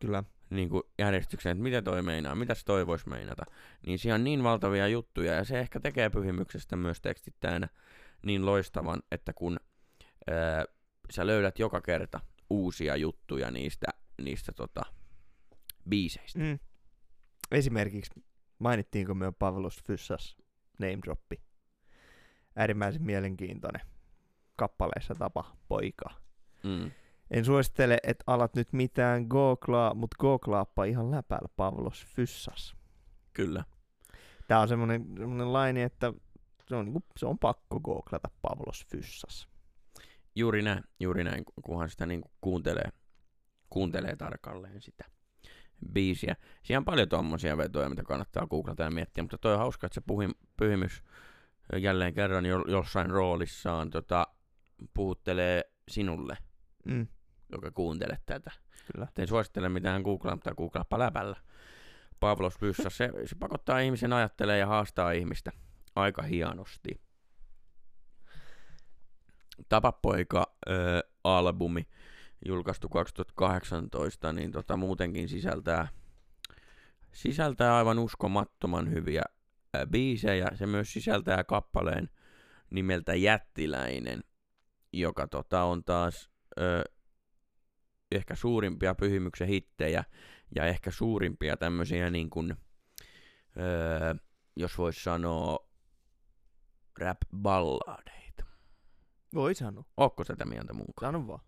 [0.00, 0.24] Kyllä.
[0.50, 3.44] Niin kuin järjestykseen, että mitä toi meinaa, mitä se toi voisi meinata.
[3.86, 7.68] Niin siinä on niin valtavia juttuja, ja se ehkä tekee pyhimyksestä myös tekstittäjänä
[8.22, 9.60] niin loistavan, että kun
[10.30, 10.64] ää,
[11.10, 13.86] sä löydät joka kerta uusia juttuja niistä,
[14.22, 14.82] niistä tota,
[15.88, 16.38] biiseistä.
[16.38, 16.58] Mm.
[17.50, 18.24] Esimerkiksi
[18.58, 20.36] mainittiinko me Pavlos Fyssas
[20.78, 21.42] name droppi.
[22.56, 23.82] Äärimmäisen mielenkiintoinen
[24.56, 26.10] kappaleessa tapa poika.
[26.62, 26.90] Mm.
[27.30, 32.76] En suosittele, että alat nyt mitään googlaa, mutta googlaappa ihan läpäällä Pavlos Fyssas.
[33.32, 33.64] Kyllä.
[34.48, 36.12] Tää on semmonen, semmonen laini, että
[36.68, 39.48] se on, niinku, se on pakko googlata Pavlos Fyssas.
[40.34, 42.88] Juuri näin, juuri näin, ku- kunhan sitä niin kuuntelee,
[43.70, 45.04] kuuntelee tarkalleen sitä
[45.92, 46.36] biisiä.
[46.62, 49.94] Siinä on paljon tuommoisia vetoja, mitä kannattaa googlata ja miettiä, mutta toi on hauska, että
[49.94, 51.02] se puhim, pyhimys
[51.78, 54.26] jälleen kerran jo, jossain roolissaan tota,
[54.94, 56.36] puhuttelee sinulle,
[56.84, 57.06] Mm,
[57.52, 58.50] joka kuuntelet tätä.
[58.92, 59.06] kyllä.
[59.18, 61.36] En suosittele mitään googlaa, mutta googlaappa läpällä.
[62.20, 65.52] Pavlos Pyssä, se, se pakottaa ihmisen ajattelemaan ja haastaa ihmistä
[65.96, 67.00] aika hienosti.
[69.68, 71.88] Tapapoika-albumi,
[72.46, 75.88] julkaistu 2018, niin tota, muutenkin sisältää,
[77.12, 79.22] sisältää aivan uskomattoman hyviä
[79.74, 80.46] ää, biisejä.
[80.54, 82.10] Se myös sisältää kappaleen
[82.70, 84.20] nimeltä Jättiläinen,
[84.92, 86.84] joka tota, on taas ö,
[88.10, 90.04] ehkä suurimpia pyhimyksen hittejä
[90.54, 92.56] ja ehkä suurimpia tämmöisiä niin kuin,
[93.58, 94.14] öö,
[94.56, 95.58] jos voisi sanoa
[97.00, 98.44] rap-balladeita.
[99.34, 99.84] Voi sanoa.
[99.96, 101.12] Ootko tätä mieltä mukaan?
[101.12, 101.40] Sano vaan.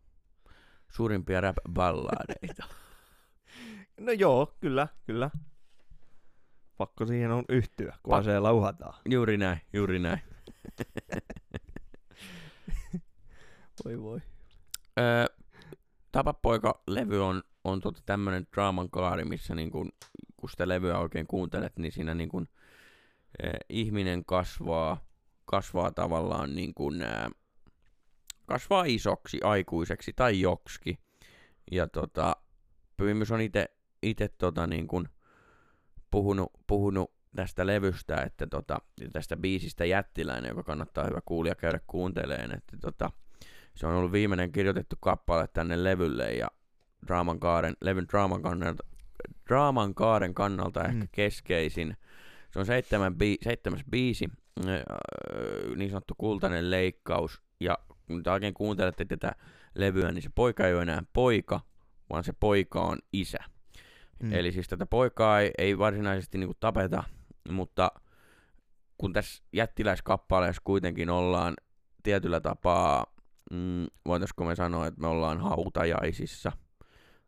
[0.90, 2.64] Suurimpia rap-balladeita.
[4.00, 5.30] No joo, kyllä, kyllä.
[6.76, 8.94] Pakko siihen on yhtyä, kun Pak- se lauhataan.
[9.10, 10.20] juuri näin, juuri näin.
[13.84, 14.20] Voi voi.
[15.00, 15.26] Öö,
[16.12, 19.92] Tapapoika-levy on, on tota tämmönen draaman kaari, missä niin kun,
[20.36, 22.48] kun sitä levyä oikein kuuntelet, niin siinä niin kun,
[23.42, 25.04] eh, ihminen kasvaa,
[25.44, 27.30] kasvaa tavallaan niin kun, ää,
[28.46, 30.98] kasvaa isoksi, aikuiseksi tai joksi.
[31.70, 32.36] Ja tota,
[32.96, 33.40] Pyhimys on
[34.02, 34.88] itse tota niin
[36.10, 38.78] puhunut, puhunut tästä levystä, että tota,
[39.12, 43.10] tästä biisistä Jättiläinen, joka kannattaa hyvä kuulija käydä kuunteleen, että tota,
[43.74, 46.48] se on ollut viimeinen kirjoitettu kappale tänne levylle ja
[47.06, 48.84] draaman kaaren, levyn draaman kannalta,
[49.48, 51.08] draaman kaaren kannalta ehkä Mm.
[51.12, 51.96] keskeisin.
[52.50, 54.28] Se on seitsemän bi- seitsemäs biisi,
[54.68, 54.74] äh,
[55.76, 57.42] niin sanottu kultainen leikkaus.
[57.60, 59.32] Ja kun te oikein kuuntelette tätä
[59.74, 61.60] levyä, niin se poika ei ole enää poika,
[62.10, 63.38] vaan se poika on isä.
[64.22, 64.32] Mm.
[64.32, 67.04] Eli siis tätä poikaa ei, ei varsinaisesti niinku tapeta,
[67.50, 67.92] mutta
[68.98, 71.54] kun tässä jättiläiskappaleessa kuitenkin ollaan
[72.02, 73.06] tietyllä tapaa,
[73.52, 76.52] mm, voitaisiko me sanoa, että me ollaan hautajaisissa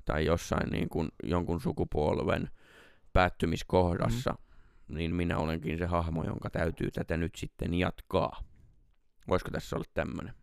[0.04, 2.50] tai jossain niin kuin jonkun sukupolven
[3.12, 4.34] päättymiskohdassa,
[4.88, 8.42] niin minä olenkin se hahmo, jonka täytyy tätä nyt sitten jatkaa.
[9.28, 10.34] Voisiko tässä olla tämmönen?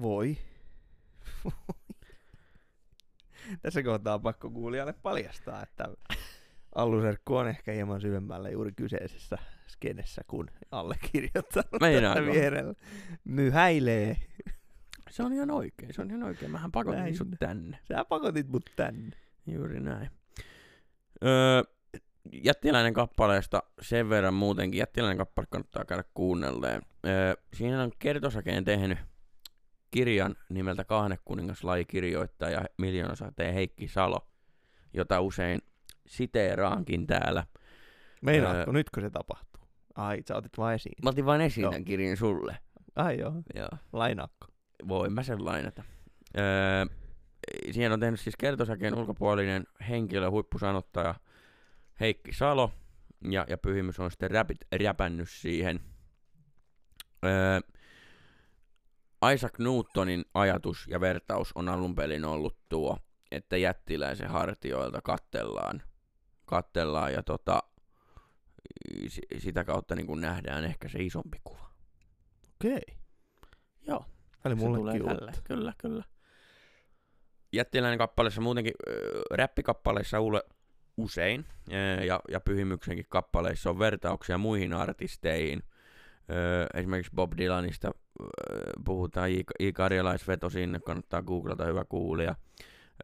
[0.00, 0.36] Voi.
[3.62, 5.88] Tässä kohtaa on pakko kuulijalle paljastaa, että
[6.74, 9.38] Alluserkku on ehkä hieman syvemmällä juuri kyseisessä
[9.72, 12.20] skenessä, kun allekirjoittanut Meinaako?
[12.20, 12.74] tätä vierellä.
[13.24, 14.16] Myhäilee.
[15.10, 16.50] Se on ihan oikein, se on ihan oikein.
[16.50, 17.16] Mähän pakotin Näin.
[17.16, 17.78] sut tänne.
[17.88, 19.16] Sä pakotit mut tänne.
[19.46, 20.10] Juuri näin.
[21.24, 21.62] Öö,
[22.32, 24.78] jättiläinen kappaleesta sen verran muutenkin.
[24.78, 26.82] Jättiläinen kappale kannattaa käydä kuunnelleen.
[27.06, 28.98] Öö, siinä on Kertosakeen tehnyt
[29.90, 34.28] kirjan nimeltä Kahnekuningas lajikirjoittaja miljoonasateen Heikki Salo,
[34.94, 35.60] jota usein
[36.06, 37.46] siteeraankin täällä.
[38.22, 38.72] Meinaatko Öö.
[38.72, 39.51] nyt, kun se tapahtuu?
[39.94, 40.94] Ai, sä otit vaan esiin.
[41.02, 41.72] Mä otin vain esiin Joo.
[41.72, 42.56] tämän kirjan sulle.
[42.96, 43.68] Ai joo, Joo.
[43.92, 44.46] lainaakko?
[44.88, 45.82] Voin mä sen lainata.
[46.38, 46.86] Öö,
[47.70, 51.14] siihen on tehnyt siis kertosakeen ulkopuolinen henkilö, huippusanottaja
[52.00, 52.72] Heikki Salo,
[53.30, 55.80] ja, ja Pyhimys on sitten räpit, räpännyt siihen.
[57.24, 57.60] Öö,
[59.34, 62.98] Isaac Newtonin ajatus ja vertaus on alun perin ollut tuo,
[63.30, 65.82] että jättiläisen hartioilta kattellaan,
[66.44, 67.62] kattellaan ja tota,
[69.38, 71.70] sitä kautta niin kuin nähdään ehkä se isompi kuva.
[72.54, 72.82] Okei.
[73.86, 74.04] Joo.
[74.44, 75.32] Oli Se tulee tälle.
[75.44, 76.04] Kyllä, kyllä.
[77.52, 78.94] Jättiläinen kappaleessa muutenkin, äh,
[79.30, 80.42] räppikappaleissa Ule
[80.96, 85.62] usein, äh, ja, ja Pyhimyksenkin kappaleissa on vertauksia muihin artisteihin.
[86.30, 88.24] Äh, esimerkiksi Bob Dylanista äh,
[88.84, 89.72] puhutaan, I.
[89.72, 92.34] Karjalaisveto sinne, kannattaa googlata, hyvä kuulija.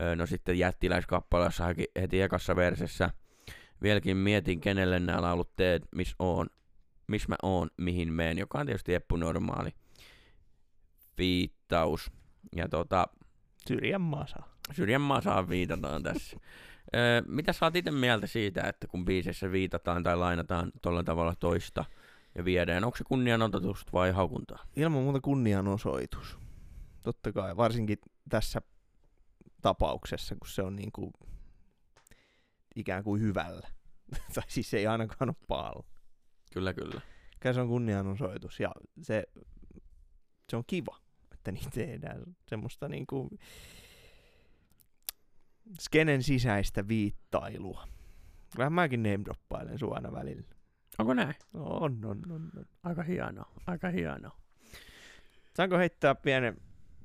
[0.00, 3.10] Äh, no sitten jättiläiskappaleessa heti, heti ekassa versessä
[3.82, 6.46] vieläkin mietin, kenelle nämä laulut teet, miss oon,
[7.06, 9.70] miss mä oon, mihin meen, joka on tietysti Eppu Normaali
[11.18, 12.12] viittaus.
[12.56, 13.06] Ja tota,
[13.68, 14.54] Syrjänmaa saa.
[14.72, 16.36] Syrjänmaa saa viitataan tässä.
[16.96, 21.34] Öö, mitä sä oot itse mieltä siitä, että kun biiseissä viitataan tai lainataan tolla tavalla
[21.34, 21.84] toista
[22.34, 24.64] ja viedään, onko se kunnianototusta vai haukuntaa?
[24.76, 26.38] Ilman muuta kunnianosoitus.
[27.02, 28.62] Totta kai, varsinkin tässä
[29.62, 31.12] tapauksessa, kun se on niin kuin
[32.78, 33.68] ikään kuin hyvällä.
[34.34, 35.86] tai siis ei ainakaan ole pahalla.
[36.52, 37.00] Kyllä, kyllä.
[37.42, 39.24] Kai se on kunnianosoitus ja se,
[40.50, 40.98] se on kiva,
[41.32, 42.22] että niitä tehdään.
[42.48, 43.28] Semmoista niin kuin
[45.80, 47.88] skenen sisäistä viittailua.
[48.52, 50.48] Kyllähän mäkin name droppailen sua aina välillä.
[50.98, 51.34] Onko näin?
[51.54, 52.50] On, on, on, on.
[52.82, 54.36] Aika hienoa, aika hienoa.
[55.56, 56.56] Saanko heittää pienen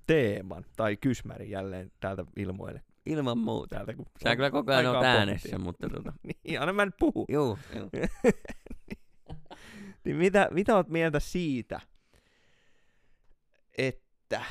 [0.07, 2.81] teeman tai kysmärin jälleen täältä ilmoille?
[3.05, 3.75] Ilman muuta.
[3.75, 6.13] Täältä, kun Sä kyllä koko ajan oot äänessä, mutta tota...
[6.43, 7.25] Niin, anna mä nyt puhu.
[7.29, 7.89] Juu, juu.
[10.05, 11.79] niin mitä, mitä oot mieltä siitä,
[13.77, 14.45] että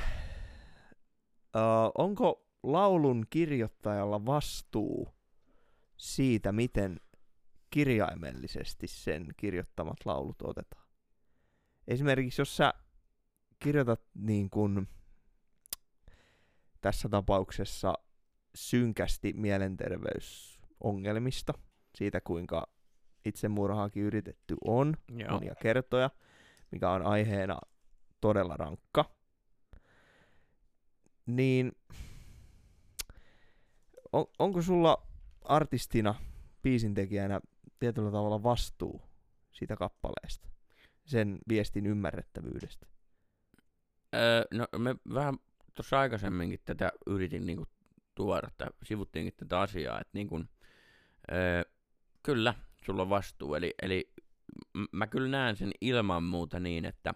[1.57, 5.09] uh, onko laulun kirjoittajalla vastuu
[5.97, 7.01] siitä, miten
[7.71, 10.89] kirjaimellisesti sen kirjoittamat laulut otetaan?
[11.89, 12.75] Esimerkiksi jos sä
[13.59, 14.89] kirjoitat niin kuin
[16.81, 17.95] tässä tapauksessa
[18.55, 21.55] synkästi mielenterveysongelmista,
[21.95, 22.69] siitä kuinka
[23.25, 25.31] itsemurhaakin yritetty on Joo.
[25.31, 26.11] monia kertoja,
[26.71, 27.59] mikä on aiheena
[28.21, 29.15] todella rankka,
[31.27, 31.73] niin
[34.13, 35.07] on, onko sulla
[35.45, 36.15] artistina,
[36.63, 37.41] biisintekijänä
[37.79, 39.03] tietyllä tavalla vastuu
[39.53, 40.49] siitä kappaleesta,
[41.05, 42.87] sen viestin ymmärrettävyydestä?
[44.15, 45.35] Öö, no me vähän
[45.75, 47.67] tuossa aikaisemminkin tätä yritin niinku
[48.15, 50.45] tuoda, tai sivuttiinkin tätä asiaa, että niinku,
[51.33, 51.63] öö,
[52.23, 54.13] kyllä, sulla on vastuu, eli, eli
[54.93, 57.15] mä kyllä näen sen ilman muuta niin, että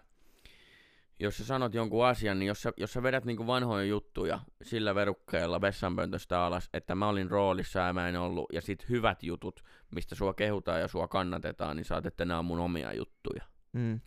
[1.19, 4.95] jos sä sanot jonkun asian, niin jos sä, jos sä vedät niinku vanhoja juttuja sillä
[4.95, 9.63] verukkeella vessanpöntöstä alas, että mä olin roolissa ja mä en ollut, ja sit hyvät jutut,
[9.95, 14.01] mistä sua kehutaan ja sua kannatetaan, niin saat, että nämä on mun omia juttuja Mm.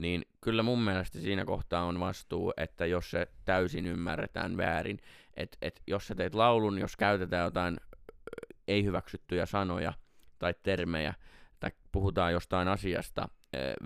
[0.00, 4.98] Niin kyllä mun mielestä siinä kohtaa on vastuu, että jos se täysin ymmärretään väärin,
[5.36, 7.76] että et jos sä teet laulun, jos käytetään jotain
[8.68, 9.92] ei hyväksyttyjä sanoja
[10.38, 11.14] tai termejä,
[11.60, 13.28] tai puhutaan jostain asiasta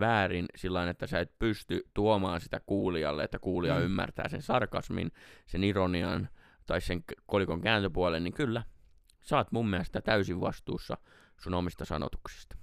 [0.01, 3.81] väärin sillä että sä et pysty tuomaan sitä kuulijalle, että kuulija Mm.
[3.81, 3.85] mm.
[3.85, 5.13] ymmärtää sen sarkasmin,
[5.47, 6.29] sen ironian
[6.67, 8.63] tai sen kolikon kääntöpuolen, niin kyllä,
[9.21, 10.97] sä oot mun mielestä täysin vastuussa
[11.41, 12.57] sun omista sanotuksista.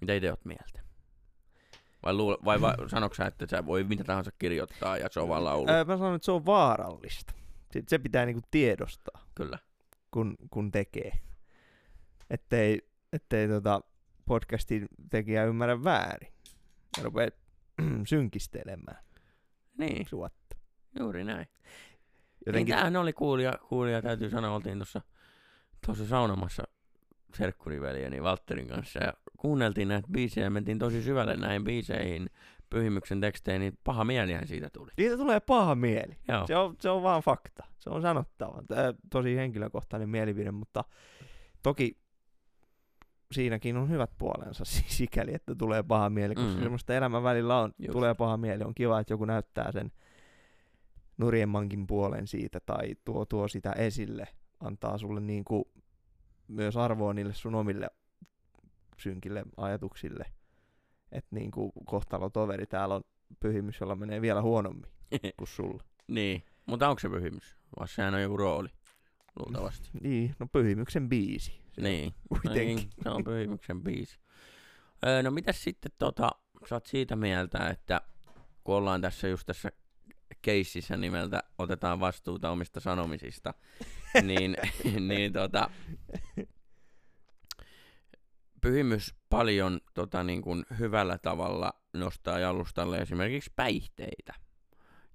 [0.00, 0.87] Mitä itse oot mieltä?
[2.02, 5.28] Vai, luul, vai, vai sanoks sä, että sä voi mitä tahansa kirjoittaa ja se on
[5.28, 5.70] vaan laulu?
[5.70, 7.32] Ää, mä sanon, että se on vaarallista.
[7.72, 9.58] Se, se pitää niinku tiedostaa, Kyllä.
[10.10, 11.12] kun, kun tekee.
[12.30, 13.80] Ettei, ettei tota
[14.26, 16.32] podcastin tekijä ymmärrä väärin.
[16.96, 17.34] Ja rupeat
[18.08, 19.04] synkistelemään
[19.78, 20.56] Niin, suotta.
[20.98, 21.46] juuri näin.
[22.46, 25.00] Jotenkin, Niin tämähän oli kuulija, kuulija, täytyy sanoa, oltiin tuossa
[25.86, 26.62] tuossa saunomassa
[27.34, 32.30] serkkuriveljeni Valtterin kanssa ja kuunneltiin näitä biisejä ja mentiin tosi syvälle näihin biiseihin,
[32.70, 34.90] pyhimyksen teksteihin, niin paha mielihän siitä tuli.
[34.96, 36.16] Siitä tulee paha mieli.
[36.28, 36.46] Joo.
[36.46, 37.64] Se on, se on vaan fakta.
[37.78, 38.62] Se on sanottava.
[38.68, 40.84] Tää tosi henkilökohtainen mielipide, mutta
[41.62, 41.98] toki
[43.32, 46.62] siinäkin on hyvät puolensa siis sikäli, että tulee paha mieli, koska Mhm.
[46.62, 47.92] semmoista elämän välillä on, Just.
[47.92, 48.64] tulee paha mieli.
[48.64, 49.92] On kiva, että joku näyttää sen
[51.18, 54.28] nurjemmankin puolen siitä tai tuo, tuo sitä esille,
[54.60, 55.64] antaa sulle niin kuin
[56.48, 57.90] myös arvoa niille sun omille
[58.96, 60.24] synkille ajatuksille.
[61.12, 63.02] Että niin kuin kohtalotoveri täällä on
[63.40, 64.90] pyhimys, jolla menee vielä huonommin
[65.38, 65.84] kuin sulla.
[66.08, 67.56] niin, mutta onko se pyhimys?
[67.78, 68.68] Vai sehän on joku rooli,
[69.38, 69.88] luultavasti.
[70.02, 71.60] Niin, no pyhimyksen biisi.
[71.72, 72.76] Se Niin, Kuitenkin.
[72.76, 74.18] Niin, se on pyhimyksen biisi.
[75.06, 76.30] Öö, no mitäs sitten tota,
[76.68, 78.00] sä oot siitä mieltä, että
[78.64, 79.72] kun ollaan tässä just tässä
[80.42, 83.54] keississä nimeltä otetaan vastuuta omista sanomisista,
[84.22, 84.56] niin,
[85.08, 85.70] niin tota,
[88.60, 94.34] pyhimys paljon tota, niin kuin hyvällä tavalla nostaa jalustalle esimerkiksi päihteitä.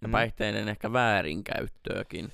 [0.02, 0.12] Ja Mm.
[0.12, 2.32] päihteiden ehkä väärinkäyttöäkin.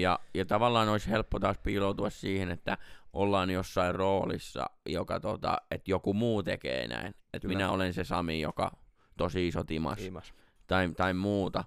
[0.00, 2.78] Ja, ja tavallaan olisi helppo taas piiloutua siihen, että
[3.12, 7.14] ollaan jossain roolissa, joka tota, että joku muu tekee näin.
[7.34, 8.72] Että minä olen se Sami, joka
[9.16, 10.34] tosi iso timas Imas.
[10.66, 11.64] tai, tai muuta.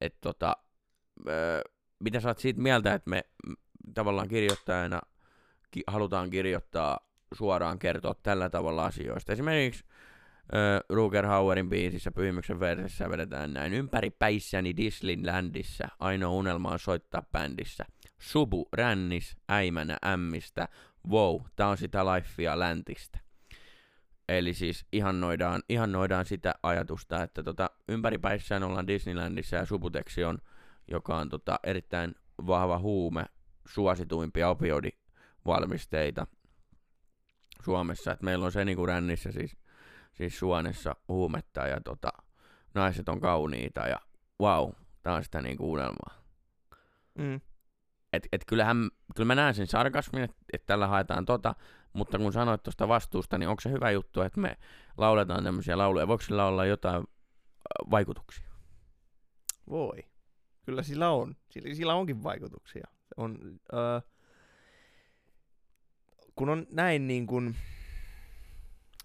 [0.00, 0.56] Että tota,
[1.28, 1.62] ö,
[2.00, 3.24] mitä sä oot siitä mieltä, että me
[3.94, 5.00] tavallaan kirjoittajana
[5.70, 6.98] ki- halutaan kirjoittaa
[7.34, 9.32] suoraan kertoa tällä tavalla asioista.
[9.32, 9.84] Esimerkiksi
[10.54, 13.74] ö, Ruger Hauerin biisissä Pyhimyksen versessä vedetään näin.
[13.74, 17.84] Ympäri päissäni Disneylandissa, ainoa unelma on soittaa bändissä.
[18.18, 20.68] Subu, rännis, äimänä ämmistä,
[21.10, 23.18] wow, tää on sitä lifea läntistä.
[24.28, 30.38] Eli siis ihannoidaan, ihannoidaan sitä ajatusta, että tota, ympäripäissään ollaan Disneylandissa ja Subuteksi on,
[30.90, 32.14] joka on tota, erittäin
[32.46, 33.26] vahva huume,
[33.66, 36.26] suosituimpia opioidivalmisteita
[37.64, 38.12] Suomessa.
[38.12, 39.56] Et meillä on se niinku rännissä siis,
[40.12, 42.12] siis suonessa huumetta ja tota,
[42.74, 43.98] naiset on kauniita ja
[44.40, 44.70] wow,
[45.02, 46.22] tää on sitä niinku unelmaa.
[47.18, 47.40] Mm.
[48.12, 51.54] Et, et kyllähän, kyllä mä näen sen sarkasmin, että et tällä haetaan tota,
[51.92, 54.56] mutta kun sanoit tuosta vastuusta, niin onko se hyvä juttu, että me
[54.96, 56.08] lauletaan tämmöisiä lauluja?
[56.08, 58.50] Voiko sillä olla jotain äh, vaikutuksia?
[59.70, 60.09] Voi.
[60.62, 61.36] Kyllä sillä on.
[61.50, 62.86] Sillä, sillä onkin vaikutuksia.
[63.16, 64.00] On, öö,
[66.36, 67.56] kun on näin niin kuin,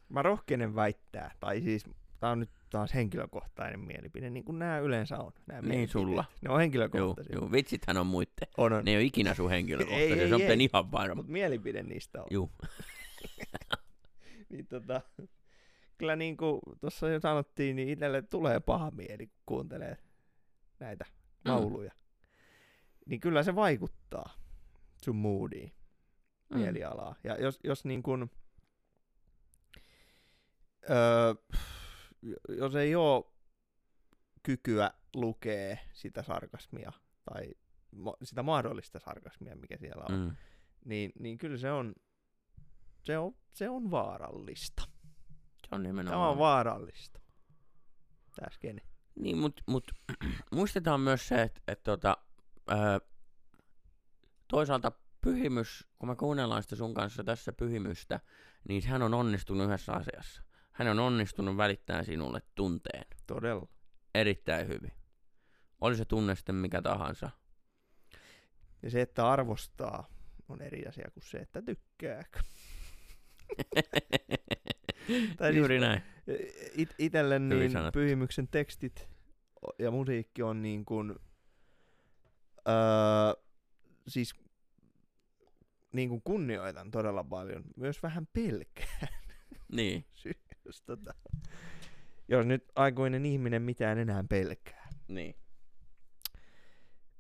[0.09, 1.83] mä rohkenen väittää, tai siis
[2.19, 5.31] tää on nyt taas henkilökohtainen mielipide, niin kuin nämä yleensä on.
[5.47, 5.91] Nämä Niin mielipiteet.
[5.91, 6.25] sulla.
[6.41, 7.35] Ne on Joo, henkilökohtaisia.
[7.35, 8.47] joo, vitsithän on muitte.
[8.57, 8.85] On, on.
[8.85, 10.57] Ne ei ole ikinä sun henkilökohtaisia, Ei, ei, se on ei.
[10.73, 11.15] ihan varma.
[11.15, 12.27] Mutta mielipide niistä on.
[12.31, 12.51] Juu.
[14.49, 15.01] niin tota,
[15.97, 19.97] kyllä niin kuin tuossa jo sanottiin, niin itselle tulee paha mieli, kun kuuntelee
[20.79, 21.05] näitä
[21.45, 21.51] Mm.
[21.51, 21.91] lauluja.
[23.05, 24.33] Niin kyllä se vaikuttaa
[25.05, 25.71] sun moodiin,
[26.49, 26.57] Mm.
[26.57, 27.15] mielialaa.
[27.23, 28.31] Ja jos, jos niin kuin,
[30.89, 31.33] öö,
[32.57, 33.23] jos ei ole
[34.43, 36.91] kykyä lukea sitä sarkasmia
[37.33, 37.45] tai
[37.95, 40.35] mo- sitä mahdollista sarkasmia, mikä siellä on, Mm.
[40.85, 41.95] niin, niin kyllä se on,
[43.03, 44.83] se on, se on vaarallista.
[45.69, 46.13] Se on nimenomaan.
[46.19, 47.19] Tämä on vaarallista.
[48.35, 48.81] Tää skene.
[49.15, 49.91] Niin, mutta mut,
[50.51, 52.17] muistetaan myös se, että et, tota,
[54.47, 58.19] toisaalta pyhimys, kun me kuunnellaan sitä sun kanssa tässä pyhimystä,
[58.69, 60.43] niin hän on onnistunut yhdessä asiassa.
[60.71, 63.67] Hän on onnistunut välittämään sinulle tunteen Todella.
[64.15, 64.91] erittäin hyvin.
[65.81, 67.29] Oli se tunne sitten mikä tahansa.
[68.83, 70.07] Ja se, että arvostaa,
[70.49, 72.23] on eri asia kuin se, että tykkää.
[75.37, 76.01] Tai siis- Juuri näin.
[76.75, 79.07] It, itelle niin pyhimyksen tekstit
[79.79, 81.15] ja musiikki on niin kuin,
[82.67, 83.43] öö,
[84.07, 84.35] siis
[85.93, 87.63] niin kuin kunnioitan todella paljon.
[87.77, 89.07] Myös vähän pelkää.
[89.71, 90.05] Niin,
[90.65, 91.13] jos, tota,
[92.27, 94.87] jos nyt aikuinen ihminen mitään enää pelkää.
[95.07, 95.35] niin.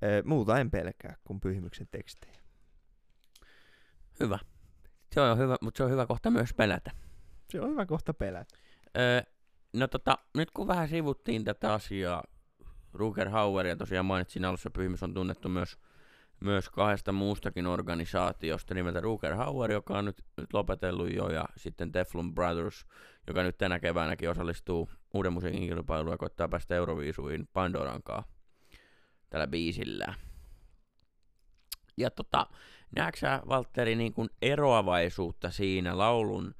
[0.03, 2.39] Öö, muuta en pelkää kuin pyhimyksen tekstejä.
[4.19, 4.39] Hyvä.
[5.15, 6.91] Se on hyvä, mutta se on hyvä kohta myös pelätä.
[7.49, 8.55] Se on hyvä kohta pelätä.
[8.97, 9.21] Öö,
[9.73, 12.23] no tota, nyt kun vähän sivuttiin tätä asiaa,
[12.93, 15.77] Ruger Hauer ja tosiaan mainitsin alussa, Pyhimys on tunnettu myös,
[16.39, 21.91] myös kahdesta muustakin organisaatiosta nimeltä Ruger Hauer, joka on nyt, nyt lopetellut jo, ja sitten
[21.91, 22.85] Teflon Brothers,
[23.27, 28.23] joka nyt tänä keväänäkin osallistuu uuden musiikin kilpailuun ja koittaa päästä Euroviisuihin Pandorankaan
[29.29, 30.13] tällä biisillä.
[31.97, 32.47] Ja tota,
[32.95, 36.55] näetkö sä, Valtteri, niin kuin eroavaisuutta siinä laulun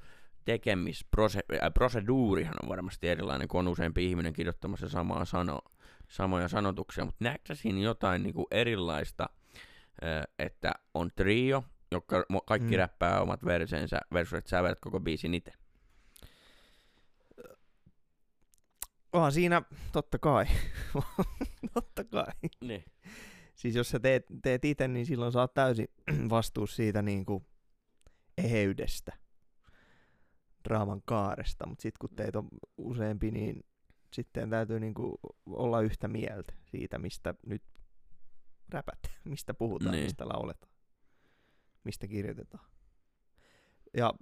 [0.46, 5.60] tekemisproseduurihan on varmasti erilainen, kun on useampi ihminen kirjoittamassa samaa sano,
[6.10, 9.30] samoja sanotuksia, mutta näetkö siinä jotain niin kuin erilaista,
[10.40, 12.78] että on trio, jotka mo- kaikki mm.
[12.78, 15.52] räppää omat versensä versus, että sä vedät koko biisin itse.
[19.14, 19.62] Onhan siinä,
[19.92, 20.46] totta kai.
[21.74, 22.34] totta kai.
[22.62, 22.86] Niin.
[23.56, 25.88] Siis jos sä teet, teet itse, niin silloin saat täysin
[26.30, 27.46] vastuus siitä niinku
[28.38, 29.14] eheydestä,
[30.70, 31.68] draaman kaaresta.
[31.68, 32.48] Mutta sitten kun teitä on
[32.78, 33.64] useampi, niin
[34.14, 37.64] sitten täytyy niinku olla yhtä mieltä siitä, mistä nyt
[38.70, 40.04] räpät, mistä puhutaan, Niin.
[40.04, 40.72] mistä lauletaan,
[41.84, 42.66] mistä kirjoitetaan.
[43.98, 44.14] Ja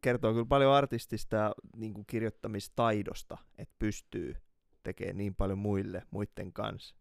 [0.00, 4.36] kertoo kyllä paljon artistista ja niinku kirjoittamistaidosta, että pystyy
[4.82, 6.96] tekemään niin paljon muille, muiden kanssa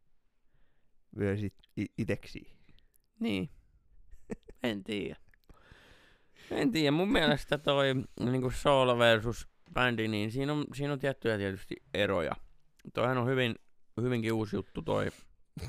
[1.15, 2.53] myös it- iteksi.
[3.19, 3.49] Niin.
[4.63, 5.15] En tiedä.
[6.51, 6.91] En tiedä.
[6.91, 7.87] Mun mielestä toi
[8.19, 12.31] niinku solo versus bändi, niin siinä on, siinä on tiettyjä tietysti eroja.
[12.93, 13.55] Toihan on hyvin,
[14.01, 15.11] hyvinkin uusi juttu toi,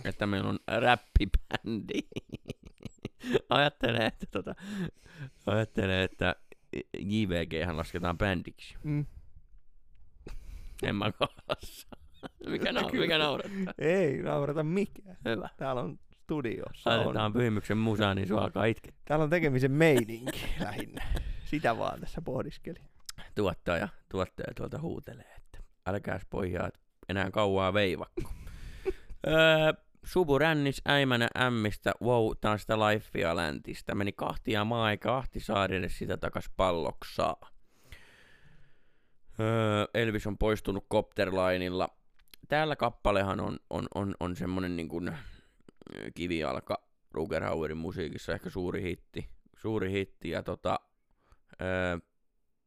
[0.04, 2.00] että meillä on räppibändi.
[3.48, 4.54] Ajattelee, että tota,
[5.46, 6.36] ajattelee, että
[6.98, 8.74] JVG lasketaan bändiksi.
[8.84, 9.06] Mm.
[10.82, 11.88] En mä kohdassa.
[12.50, 13.00] Mikä, Kyllä.
[13.00, 13.74] mikä naurattaa?
[13.78, 15.16] Ei naurata mikään.
[15.24, 15.48] Hyvä.
[15.56, 16.90] Täällä on studiossa.
[16.90, 16.96] On.
[16.96, 18.92] Laitetaan pyhimyksen musaa, niin sua alkaa itkeä.
[19.04, 21.04] Täällä on tekemisen meininki lähinnä.
[21.44, 22.78] Sitä vaan tässä pohdiskeli.
[23.34, 26.74] tuottaja, tuottaja tuolta huutelee, että älkääs pojat
[27.08, 28.30] enää kauaa veivakko.
[29.26, 29.72] öö,
[30.04, 33.94] Subu rännis äimänä ämmistä, wow, taas sitä lifea läntistä.
[33.94, 37.36] Meni kahtia maa eikä Ahtisaarille sitä takas palloksaa.
[39.40, 41.88] Öö, Elvis on poistunut Copterlineilla.
[42.48, 45.16] Täällä kappalehan on, on, on, on semmonen niin kuin
[46.14, 49.28] kivijalka Rugerhauerin musiikissa, ehkä suuri hitti.
[49.56, 50.80] Suuri hitti ja tota,
[51.62, 51.98] öö,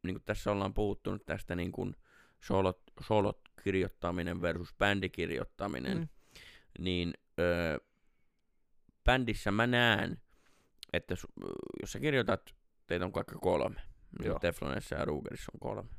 [0.03, 1.95] niin kuin tässä ollaan puhuttu nyt tästä niin kuin
[2.39, 6.07] solot, solot kirjoittaminen versus bändikirjoittaminen, Mm.
[6.80, 7.78] niin öö,
[9.03, 10.21] bändissä mä näen,
[10.93, 11.28] että su,
[11.82, 12.55] jos sä kirjoitat,
[12.88, 13.75] teitä on vaikka kolme,
[14.23, 14.34] Joo.
[14.34, 15.89] niin Teflonissa ja Rugerissa on kolme,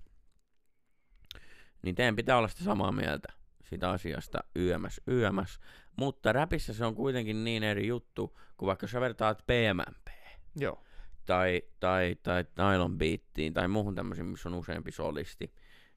[1.83, 3.33] niin teidän pitää olla sitä samaa mieltä
[3.69, 5.61] siitä asiasta YMS, YMS,
[5.97, 10.09] mutta räpissä se on kuitenkin niin eri juttu, kuin vaikka sä vertaat PMMP
[10.57, 10.85] Joo.
[11.27, 15.55] tai, tai, tai nylon beattiin tai muuhun tämmöisiin, missä on useampi solisti,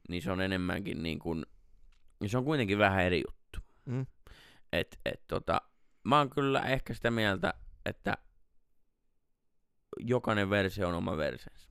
[0.10, 1.46] niin se on enemmänkin niin kuin,
[2.20, 3.60] niin se on kuitenkin vähän eri juttu.
[3.86, 4.06] Mm.
[4.74, 5.62] Et, et tota,
[6.04, 7.54] mä oon kyllä ehkä sitä mieltä,
[7.86, 8.18] että
[10.00, 11.71] jokainen versio on oma versinsä.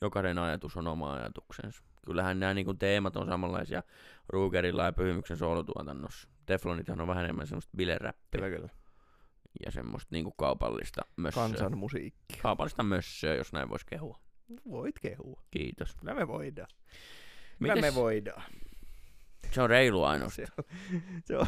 [0.00, 1.82] Jokainen ajatus on oma ajatuksensa.
[2.06, 3.82] Kyllähän nämä niin teemat on samanlaisia
[4.28, 6.28] Rugerilla ja Pyhimyksen soolotuotannossa.
[6.46, 8.68] Teflonithan on vähän enemmän semmoista bileräppiä Kyllä, kyllä.
[9.64, 11.42] ja semmoista niin kaupallista mössöä.
[11.42, 12.38] Kansanmusiikki.
[12.42, 14.18] Kaupallista mössöä, jos näin voisi kehua.
[14.70, 15.42] Voit kehua.
[15.50, 15.96] Kiitos.
[15.96, 16.68] Kyllä me voidaan.
[17.58, 18.42] Kyllä Mites, me voidaan.
[19.50, 20.48] se on reilu ainoastaan.
[21.24, 21.46] Se on,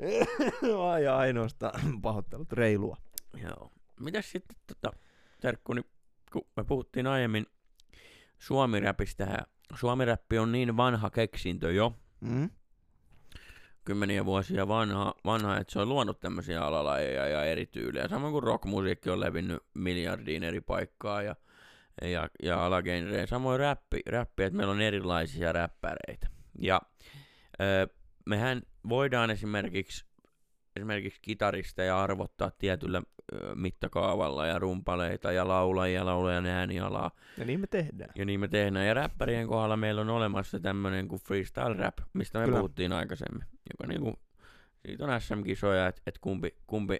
[0.60, 2.96] se on ai ainoastaan pahoittelut reilua.
[3.42, 3.72] Joo.
[4.00, 4.96] Mitäs sitten, tota,
[5.40, 5.84] Terkku, niin
[6.32, 7.46] kun me puhuttiin aiemmin
[8.38, 12.50] suomiräpistä, ja suomiräppi on niin vanha keksintö jo, Mm?
[13.84, 18.08] kymmeniä vuosia vanha, vanha että se on luonut tämmöisiä alalajeja ja eri tyylejä.
[18.08, 21.36] Samoin kuin rockmusiikki on levinnyt miljardiin eri paikkaa ja,
[22.02, 23.26] ja, ja alagenrejä.
[23.26, 26.28] Samoin räppi, räppi, että meillä on erilaisia räppäreitä.
[26.58, 26.80] Ja
[27.60, 27.88] ö,
[28.26, 30.04] mehän voidaan esimerkiksi,
[30.76, 33.02] esimerkiksi kitaristeja arvottaa tietyllä
[33.54, 37.10] mittakaavalla ja rumpaleita ja laulajia, laulajan äänialaa.
[37.38, 38.10] Ja niin me tehdään.
[38.14, 38.86] Ja niin me tehdään.
[38.86, 42.44] Ja räppärien kohdalla meillä on olemassa tämmönen kuin freestyle rap, mistä me.
[42.44, 42.58] Kyllä.
[42.58, 43.44] puhuttiin aikaisemmin.
[43.72, 44.18] Joka niinku,
[44.86, 46.98] siitä on SM-kisoja, että et kumpi, kumpi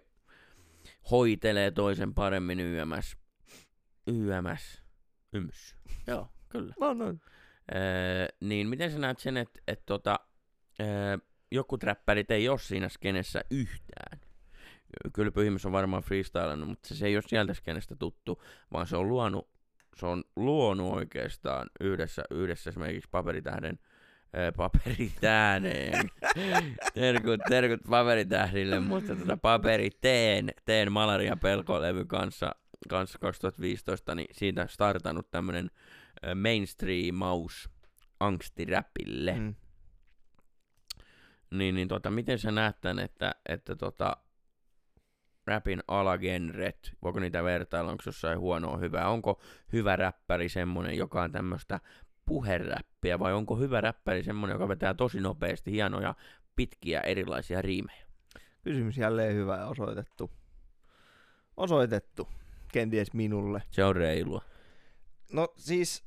[1.11, 3.17] hoitelee toisen paremmin YMS.
[4.07, 4.83] YMS.
[5.33, 5.77] Yms.
[6.07, 6.75] Joo, kyllä.
[6.81, 7.07] No, no.
[7.07, 10.21] Öö, niin miten sä näet sen, että et tota,
[10.81, 11.19] öö,
[11.53, 14.21] jokut räppärit ei ole siinä skenessä yhtään?
[15.13, 18.43] Kyllä Pyhimys on varmaan freestylannut, mutta se, se ei ole sieltä skenestä tuttu,
[18.73, 19.49] vaan se on luonut,
[19.97, 23.79] se on luonut oikeastaan yhdessä, yhdessä esimerkiksi paperitähden
[24.33, 26.11] ää, paperitääneen.
[26.95, 32.55] terkut, terkut paperitähdille, mutta tota paperiteen, teen malaria pelkolevy kanssa,
[32.89, 35.71] kanssa 2015, niin siitä startannut tämmönen
[36.35, 37.71] mainstreamaus
[38.21, 39.33] angstiräpille.
[39.33, 39.55] Mm.
[41.53, 44.17] Niin, niin tota, miten sä näet tän, että, että tota,
[45.47, 49.41] rapin alagenret, voiko niitä vertailla, onko jossain huonoa hyvää, onko
[49.73, 51.81] hyvä räppäri semmonen, joka on tämmöistä
[52.27, 56.15] puheräppiä, vai onko hyvä räppäri semmonen, joka vetää tosi nopeasti hienoja,
[56.57, 58.07] pitkiä erilaisia riimejä?
[58.63, 60.31] Kysymys jälleen hyvä ja osoitettu.
[61.57, 62.29] Osoitettu.
[62.73, 63.63] Kenties minulle.
[63.71, 64.43] Se on reilua.
[65.33, 66.05] No siis,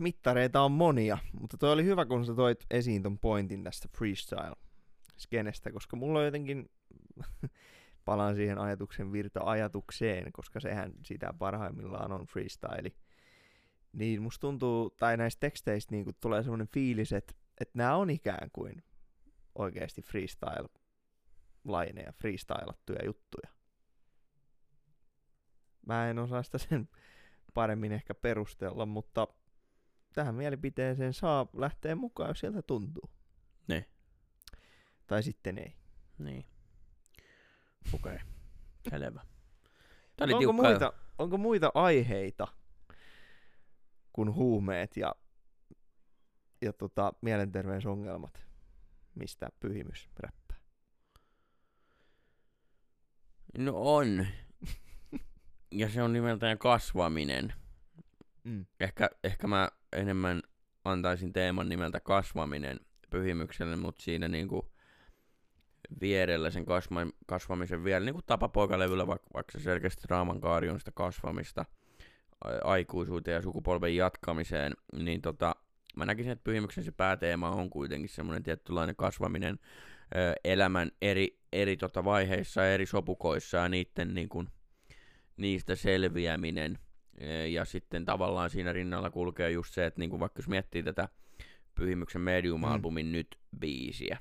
[0.00, 5.72] mittareita on monia, mutta toi oli hyvä, kun sä toit esiin ton pointin tästä freestyle-skenestä,
[5.72, 6.70] koska mulla on jotenkin
[8.04, 12.92] palaan siihen ajatuksen virta-ajatukseen, koska sehän sitä parhaimmillaan on freestyle.
[13.92, 18.50] Niin musta tuntuu, tai näistä teksteistä niin tulee semmoinen fiilis, että, että nämä on ikään
[18.52, 18.82] kuin
[19.54, 23.48] oikeasti freestyle-laineja, freestylattuja juttuja.
[25.86, 26.88] Mä en osaa sitä sen
[27.54, 29.28] paremmin ehkä perustella, mutta
[30.12, 33.10] tähän mielipiteeseen saa lähteä mukaan, jos sieltä tuntuu.
[33.68, 33.84] Ne.
[35.06, 35.76] Tai sitten ei.
[36.18, 36.44] Niin.
[37.92, 38.14] Okei.
[38.14, 38.26] Okay.
[38.90, 39.20] Selvä.
[40.20, 40.52] Oli onko, jo.
[40.52, 42.46] muita, onko muita aiheita
[44.12, 45.14] kuin huumeet ja,
[46.62, 48.46] ja tota, mielenterveysongelmat,
[49.14, 50.56] mistä pyhimys räppää?
[53.58, 54.26] No on.
[55.80, 57.54] ja se on nimeltään kasvaminen.
[58.44, 58.66] Mm.
[58.80, 60.42] Ehkä, ehkä mä enemmän
[60.84, 62.80] antaisin teeman nimeltä kasvaminen
[63.10, 64.72] pyhimykselle, mutta siinä niinku
[66.00, 70.78] vierellä sen kasva, kasvamisen vielä, niin kuin tapapoikalevyllä, vaikka, vaikka se selkeästi raaman kaari on
[70.78, 71.64] sitä kasvamista
[72.64, 75.56] aikuisuuteen ja sukupolven jatkamiseen, niin tota,
[75.96, 79.58] mä näkisin, että pyhimyksen se pääteema on kuitenkin semmoinen tietynlainen kasvaminen
[80.16, 84.48] ö, elämän eri, eri tota vaiheissa, eri sopukoissa ja niitten niin kuin,
[85.36, 86.78] niistä selviäminen.
[87.50, 91.08] Ja sitten tavallaan siinä rinnalla kulkee just se, että niin kuin vaikka jos miettii tätä
[91.74, 93.12] Pyhimyksen Medium-albumin mm.
[93.12, 94.18] nyt biisiä,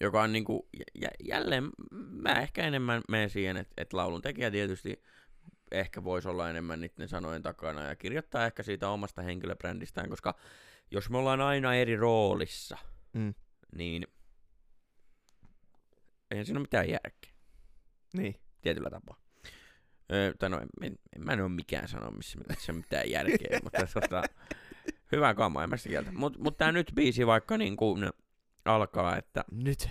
[0.00, 0.68] joka on niinku,
[1.02, 1.70] jä, jälleen,
[2.10, 5.02] mä ehkä enemmän menen siihen, että et laulun tekijä tietysti
[5.72, 10.34] ehkä voisi olla enemmän niiden sanojen takana ja kirjoittaa ehkä siitä omasta henkilöbrändistään, koska
[10.90, 12.78] jos me ollaan aina eri roolissa,
[13.12, 13.34] Mm.
[13.76, 14.06] niin
[16.30, 17.32] eihän siinä ole mitään järkeä
[18.14, 18.34] Niin.
[18.60, 19.23] tietyllä tapaa.
[20.38, 23.86] Tai no, en, en, mä en ole mikään sano, missä missä on mitään järkeä, mutta
[24.00, 24.22] tota,
[25.12, 26.12] hyvä kama, en mä sitä kieltä.
[26.12, 28.10] Mutta mut tää nyt biisi vaikka niin kuin
[28.64, 29.88] alkaa, että Nyt.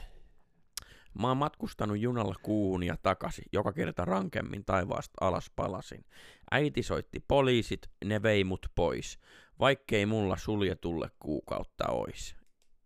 [1.20, 6.06] Mä oon matkustanut junalla kuuhun ja takaisin, joka kerta rankemmin taivaasta alas palasin.
[6.52, 9.20] Äiti soitti poliisit, ne vei mut pois,
[9.60, 12.36] vaikkei mulla suljetulle kuukautta ois.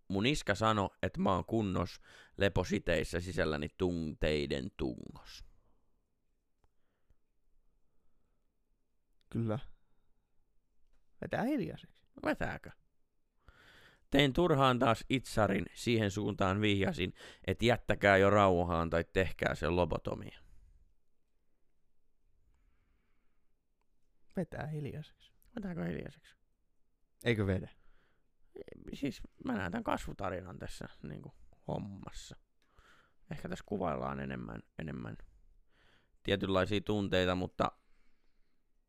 [0.07, 2.01] Mun iskä sano, että mä oon kunnos,
[2.37, 5.43] lepositeissä sisälläni tunteiden tungos.
[9.29, 9.59] Kyllä.
[11.21, 12.01] Vetää hiljaiseksi.
[12.25, 12.71] Vetääkö?
[14.09, 17.13] Tein turhaan taas itsarin, siihen suuntaan vihjasin,
[17.47, 20.39] että jättäkää jo rauhaan tai tehkää se lobotomia.
[24.35, 25.31] Vetää hiljaiseksi.
[25.55, 26.35] Vetääkö hiljaiseksi?
[27.25, 27.69] Eikö vedä?
[28.93, 31.33] siis mä näen tämän kasvutarinan tässä niin kuin,
[31.67, 32.35] hommassa.
[33.31, 35.17] Ehkä tässä kuvaillaan enemmän, enemmän
[36.23, 37.71] tietynlaisia tunteita, mutta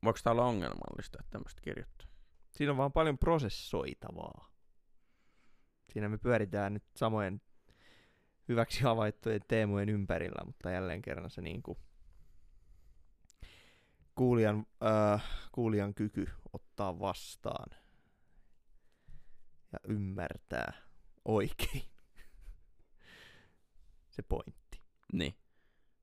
[0.05, 2.09] voiko tämä olla ongelmallista, että tämmöistä kirjoittaa?
[2.51, 4.49] Siinä on vaan paljon prosessoitavaa.
[5.93, 7.41] Siinä me pyöritään nyt samojen
[8.49, 11.79] hyväksi havaittujen teemojen ympärillä, mutta jälleen kerran se niin kuin
[14.15, 17.71] kuulijan, äh, kuulijan kyky ottaa vastaan
[19.73, 20.73] ja ymmärtää
[21.25, 21.83] oikein
[24.17, 24.83] se pointti.
[25.13, 25.35] Niin.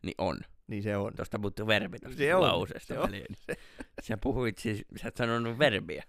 [0.01, 0.39] Niin on.
[0.67, 1.13] Niin se on.
[1.15, 3.07] Tuosta puuttuu verbi tuosta Se on, lauseesta se on.
[3.07, 3.35] väliin.
[4.01, 6.03] Sä puhuit siis, sä et sanonut verbiä.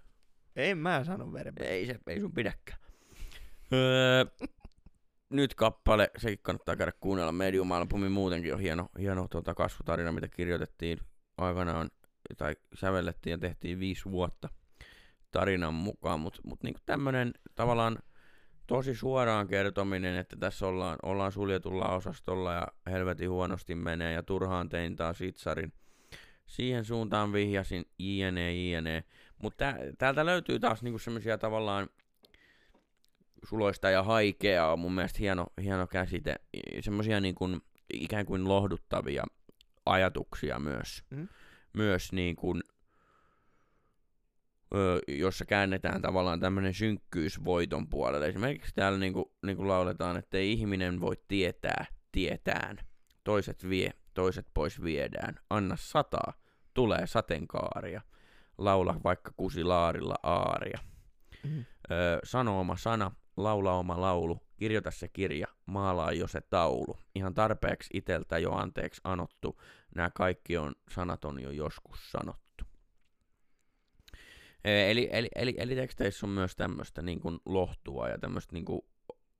[0.56, 1.68] En mä sano verbiä.
[1.68, 2.78] Ei se, ei sun pidäkään.
[3.72, 4.24] Öö,
[5.30, 7.32] nyt kappale, sekin kannattaa käydä kuunnella.
[7.32, 10.98] Medium-albumi muutenkin on hieno, hieno tota kasvutarina, mitä kirjoitettiin
[11.38, 11.90] aikanaan,
[12.36, 14.48] tai sävellettiin ja tehtiin viisi vuotta
[15.30, 17.98] tarinan mukaan, mutta mut niinku tämmönen tavallaan
[18.66, 24.68] tosi suoraan kertominen, että tässä ollaan, ollaan suljetulla osastolla ja helvetin huonosti menee ja turhaan
[24.68, 25.72] tein taas itsarin.
[26.46, 29.04] Siihen suuntaan vihjasin jne jne.
[29.42, 31.88] Mutta täältä löytyy taas niinku semmoisia tavallaan
[33.44, 36.36] suloista ja haikeaa on mun mielestä hieno, hieno käsite.
[36.80, 37.60] Semmoisia niin kuin,
[37.92, 39.24] ikään kuin lohduttavia
[39.86, 41.04] ajatuksia myös.
[41.10, 41.28] Mm.
[41.72, 42.62] Myös niin kuin,
[45.08, 48.28] jossa käännetään tavallaan tämmöinen synkkyys voiton puolelle.
[48.28, 52.78] Esimerkiksi täällä niin kuin, niin kuin lauletaan, että ei ihminen voi tietää tietään.
[53.24, 55.34] Toiset vie, toiset pois viedään.
[55.50, 56.32] Anna sataa,
[56.74, 58.00] tulee sateenkaaria.
[58.58, 60.78] Laula vaikka kusilaarilla aaria.
[61.44, 61.64] Mm.
[61.90, 66.96] Öö, sano oma sana, laula oma laulu, kirjoita se kirja, maalaa jo se taulu.
[67.14, 69.60] Ihan tarpeeksi iteltä jo anteeksi anottu,
[69.94, 72.45] nämä kaikki on, sanat on jo joskus sanottu.
[74.66, 78.82] Eli, eli, eli, eli teksteissä on myös tämmöistä niin kuin lohtua ja tämmöistä niin kuin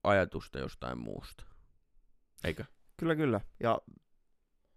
[0.05, 1.45] ajatusta jostain muusta.
[2.45, 2.65] Eikö?
[2.97, 3.41] Kyllä, kyllä.
[3.61, 3.81] Ja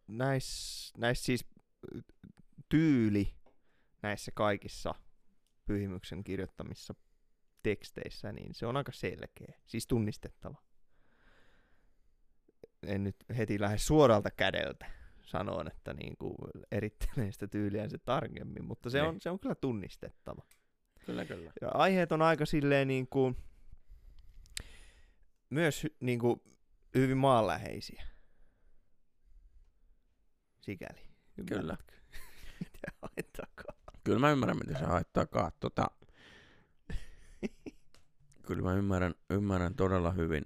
[0.08, 1.45] näissä näis siis
[2.70, 3.34] tyyli
[4.02, 4.95] näissä kaikissa
[5.66, 6.95] pyhimyksen kirjoittamissa
[7.64, 10.62] teksteissä, niin se on aika selkeä, siis tunnistettava.
[12.84, 14.99] en nyt heti lähde suoralta kädeltä
[15.30, 16.36] sanoon, että niin kuin
[16.72, 19.10] erittelee sitä tyyliään se tarkemmin, mutta se Niin.
[19.10, 20.42] on, se on kyllä tunnistettava.
[21.06, 21.52] Kyllä, kyllä.
[21.62, 23.36] Ja aiheet on aika silleen niin kuin,
[25.50, 26.42] myös niin kuin
[26.96, 28.04] hyvin maanläheisiä.
[30.62, 31.10] Sikäli.
[31.48, 31.78] Kyllä.
[32.60, 33.80] Mitä haittaakaan?
[34.04, 35.52] Kyllä mä ymmärrän, mitä sä haet takaa.
[35.60, 35.88] Tota,
[38.46, 40.44] kyllä mä ymmärrän, ymmärrän todella hyvin,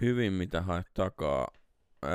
[0.00, 1.48] hyvin mitä haet takaa.
[2.04, 2.10] Öö,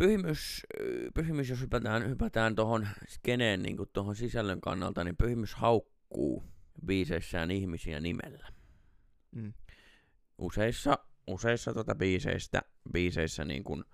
[0.00, 6.44] pyhimys, ö, pyhimys, jos hypätään, hypätään tuohon skeneen niin tuohon sisällön kannalta, niin pyhimys haukkuu
[6.86, 8.48] biiseissään ihmisiä nimellä.
[9.32, 9.52] Mm.
[10.38, 13.84] useissa, useissa tota biiseistä, biiseissä niin kun,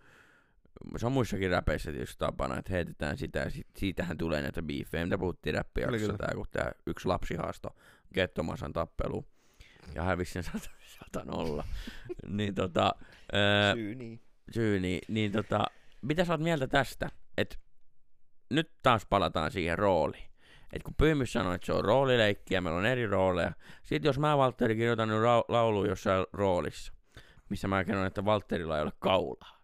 [0.97, 5.07] se on muissakin räpeissä tietysti tapana, että heitetään sitä ja sit, siitähän tulee näitä biifejä,
[5.07, 6.19] mitä puhuttiin räppijaksossa, kyllä.
[6.19, 7.73] tää, kun tää yksi lapsi haastoi
[8.15, 9.27] Gettomasan tappelu
[9.95, 11.65] ja hävisi sen sata, sata nolla.
[12.29, 12.95] niin tota,
[13.33, 14.21] ää, Syy niin.
[14.53, 15.65] syy, niin, niin tota,
[16.03, 17.57] mitä sä oot mieltä tästä, että
[18.51, 20.31] nyt taas palataan siihen rooliin.
[20.73, 23.53] Et kun Pyhimys sanoi, että se on roolileikki ja meillä on eri rooleja.
[23.83, 26.93] Sitten jos mä Valtteri kirjoitan nyt ra- laulu jossain roolissa,
[27.49, 29.61] missä mä kerron, että Valtterilla ei ole kaulaa.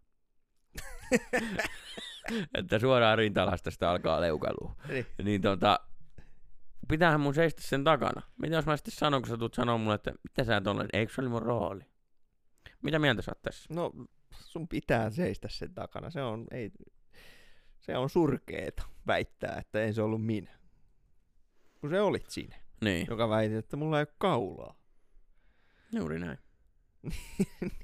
[2.58, 4.76] että suoraan rintalasta sitä alkaa leukalua.
[4.88, 5.06] Niin.
[5.22, 5.80] Niin tota,
[6.88, 8.22] pitäähän mun seistä sen takana.
[8.36, 10.86] Mitä jos mä sitten sanon, kun sä tulet sanoa mulle, että mitä sä et ole,
[10.92, 11.80] eikö se oli mun rooli?
[12.82, 13.74] Mitä mieltä sä oot tässä?
[13.74, 13.92] No,
[14.40, 16.10] sun pitää seistä sen takana.
[16.10, 16.70] Se on, ei,
[17.80, 20.58] se on surkeeta väittää, että ei se ollut minä.
[21.80, 24.74] Kun se olit sinä, Niin, joka väitit, että mulla ei ole kaulaa.
[25.92, 26.38] juuri näin.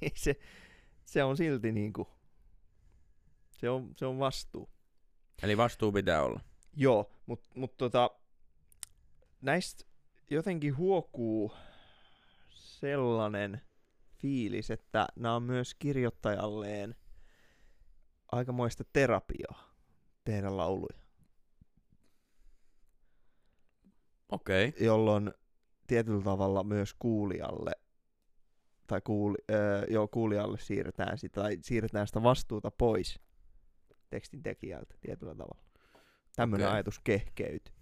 [0.00, 0.36] niin se,
[1.04, 2.08] se on silti niinku,
[3.50, 4.70] se on, se on vastuu.
[5.42, 6.40] Eli vastuu pitää olla.
[6.76, 8.10] Joo, mutta mut tota,
[9.40, 9.84] näistä
[10.30, 11.52] jotenkin huokuu
[12.48, 13.60] sellainen
[14.18, 16.94] fiilis, että nämä on myös kirjoittajalleen
[18.32, 19.74] aikamoista terapiaa
[20.24, 20.98] tehdä lauluja,
[24.28, 24.68] Okei.
[24.68, 24.86] Okay.
[24.86, 25.32] jolloin
[25.86, 27.72] tietyllä tavalla myös kuulijalle
[28.86, 33.20] tai kuuli, öö, joo, kuulijalle siirretään sitä, tai siirretään sitä vastuuta pois
[34.10, 35.64] tekstin tekijältä tietyllä tavalla.
[36.36, 36.74] Tämmöinen Okei.
[36.74, 37.74] ajatus kehkeytyy.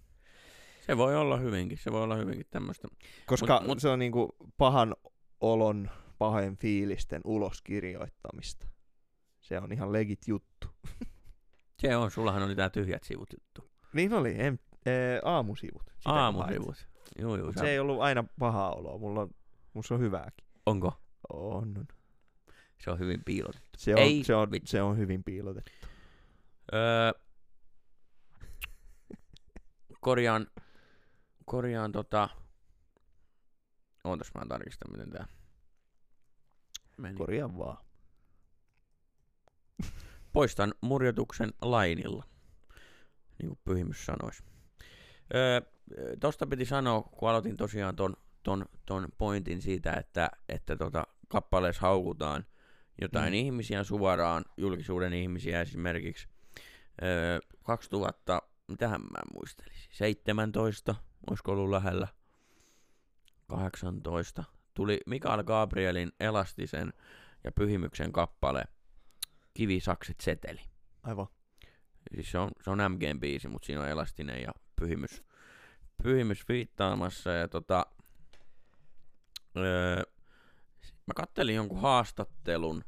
[0.85, 2.87] Se voi olla hyvinkin, se voi olla hyvinkin tämmöistä.
[3.25, 4.95] Koska mut- mut, se on niinku pahan
[5.41, 8.67] olon, pahojen fiilisten uloskirjoittamista.
[9.41, 10.67] Se on ihan legit juttu.
[11.81, 13.71] Se on, sullahan oli tää tyhjät sivut juttu.
[13.93, 15.83] Niin oli, em, ee, aamusivut.
[15.83, 16.87] Sitä Aamusivut.
[17.23, 17.55] Haet.
[17.55, 17.59] sä...
[17.59, 19.29] Se ei ollut aina pahaa oloa, mulla on,
[19.73, 20.45] musta on hyvääkin.
[20.65, 21.01] Onko?
[21.29, 21.87] On, on.
[22.83, 23.69] Se on hyvin piilotettu.
[23.77, 25.71] Se on, Ei se on, se on hyvin piilotettu.
[26.73, 27.11] Öö,
[30.01, 30.47] korjaan,
[31.45, 32.29] korjaan tota...
[34.03, 35.36] Ootas mä tarkistan, miten tää
[36.97, 37.17] meni.
[37.17, 37.77] Korjaa vaan.
[40.33, 42.23] Poistan murjotuksen lainilla,
[43.39, 44.43] niin kuin pyhimys sanoisi.
[45.35, 45.61] Öö,
[46.19, 51.81] tosta piti sanoa, kun aloitin tosiaan ton, ton, ton pointin siitä, että, että tota, kappaleessa
[51.81, 52.45] haukutaan
[53.01, 53.37] jotain Mm.
[53.37, 53.45] mm.
[53.45, 56.27] ihmisiä suoraan, julkisuuden ihmisiä esimerkiksi.
[57.03, 60.95] Öö, 2000, mitähän mä muistelisin, 17,
[61.29, 62.07] olisiko ollut lähellä,
[63.47, 64.43] 18,
[64.77, 66.93] tuli Mikael Gabrielin Elastisen
[67.43, 68.63] ja Pyhimyksen kappale
[69.53, 70.61] Kivisakset seteli.
[71.03, 71.27] Aivan.
[72.15, 75.23] Siis se on, se on MGn biisi, mutta siinä on Elastinen ja Pyhimys,
[76.03, 77.29] pyhimys viittaamassa.
[77.31, 77.85] Ja tota,
[79.57, 80.03] öö,
[81.05, 82.83] mä kattelin jonkun haastattelun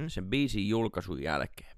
[0.00, 0.08] Mm.
[0.08, 1.76] sen biisin julkaisun jälkeen,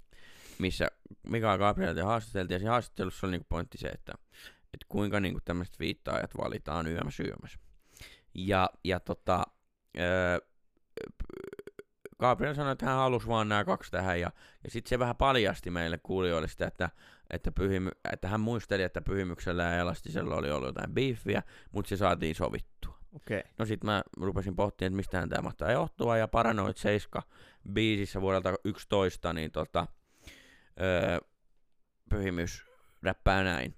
[0.58, 0.90] missä
[1.28, 4.12] Mikael Gabrielta haastateltiin, ja siinä haastattelussa oli niinku pointti se, että,
[4.74, 7.58] että kuinka niinku tämmöiset viittaajat valitaan yömä syömässä.
[8.34, 9.42] Ja, ja tota,
[9.98, 10.38] öö,
[12.20, 14.30] Gabriel sanoi, että hän halusi vaan nämä kaksi tähän, ja,
[14.64, 16.90] ja sitten se vähän paljasti meille kuulijoille sitä, että,
[17.30, 21.96] että, pyhimy, että hän muisteli, että Pyhimyksellä ja Elastisella oli ollut jotain beefiä, mutta se
[21.96, 23.00] saatiin sovittua.
[23.12, 23.42] Okay.
[23.58, 27.22] No sit mä rupesin pohtimaan, että mistähän tämä mahtaa johtua, ja Paranoid 7
[27.72, 29.86] biisissä vuodelta 11, niin tota,
[30.80, 31.18] öö,
[32.10, 32.64] Pyhimys
[33.02, 33.76] räppää näin.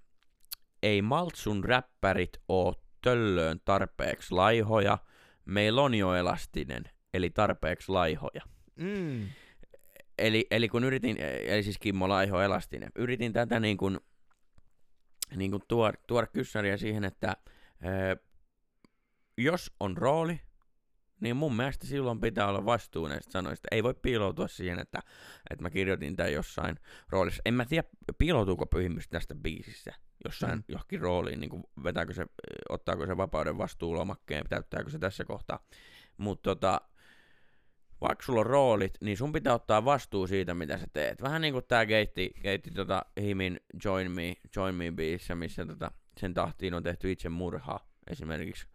[0.82, 4.98] Ei Maltsun räppärit oo töllöön tarpeeksi laihoja,
[5.44, 6.84] meillä on jo elastinen,
[7.14, 8.42] eli tarpeeksi laihoja.
[8.76, 9.28] Mm.
[10.18, 14.00] Eli, eli kun yritin, eli siis Kimmo Laiho elastinen, yritin tätä niin kuin,
[15.36, 17.36] niin kuin tuoda, tuoda kyssäriä siihen, että
[17.84, 18.16] ö,
[19.38, 20.40] jos on rooli,
[21.22, 23.68] niin mun mielestä silloin pitää olla vastuu näistä sanoista.
[23.70, 25.00] Ei voi piiloutua siihen, että,
[25.50, 26.76] että mä kirjoitin tämän jossain
[27.08, 27.42] roolissa.
[27.44, 29.94] En mä tiedä, piiloutuuko pyhimys tästä biisistä
[30.24, 30.58] jossain Mm.
[30.58, 30.64] mm.
[30.68, 32.26] johonkin rooliin, niin kuin vetääkö se,
[32.68, 35.66] ottaako se vapauden vastuulomakkeen, täyttääkö se tässä kohtaa.
[36.16, 36.80] Mutta tota,
[38.00, 41.22] vaikka sulla on roolit, niin sun pitää ottaa vastuu siitä, mitä sä teet.
[41.22, 45.90] Vähän niin kuin tää keitti, keitti tota Himin Join Me, Join Me biisissä, missä tota,
[46.20, 48.66] sen tahtiin on tehty itse murha esimerkiksi.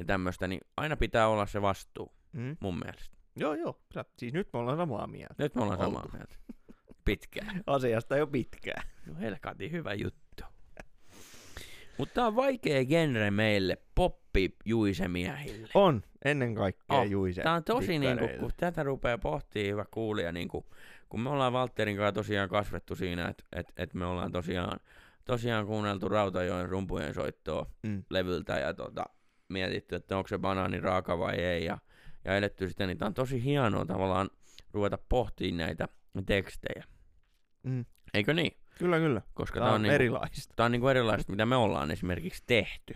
[0.00, 2.56] Ja tämmöistä, niin aina pitää olla se vastuu, Mm.
[2.60, 3.16] mun mielestä.
[3.36, 3.80] Joo, joo.
[3.94, 5.34] Sä- Siis nyt me ollaan samaa mieltä.
[5.38, 5.90] Nyt me ollaan Oltu.
[5.90, 6.36] samaa mieltä.
[7.04, 7.62] Pitkään.
[7.66, 8.82] Asiasta jo pitkään.
[9.06, 10.44] No helkati, hyvä juttu.
[11.98, 15.68] Mutta on vaikea genre meille, poppi juisemiehille.
[15.74, 17.42] On, ennen kaikkea Oh, Juise.
[17.42, 20.66] Tää on tosi niinku, kun tätä rupeaa pohtii hyvä kuulija, niinku,
[21.08, 24.80] kun me ollaan Valtterin kanssa tosiaan kasvettu siinä, että et, et me ollaan tosiaan,
[25.24, 28.02] tosiaan kuunneltu Rautajoen rumpujen soittoa Mm.
[28.10, 29.04] levyltä ja tota,
[29.50, 31.78] mietitty, että onko se banaani raaka vai ei ja,
[32.24, 34.30] ja edetty sitä, niin tää on tosi hienoa tavallaan
[34.72, 35.88] ruveta pohtimaan näitä
[36.26, 36.84] tekstejä.
[37.62, 37.84] Mm.
[38.14, 38.56] Eikö niin?
[38.78, 39.22] Kyllä, kyllä.
[39.34, 40.54] Koska Tää tää on on, niinku, erilaista.
[40.56, 42.94] tää on niinku erilaista, mitä me ollaan esimerkiksi tehty.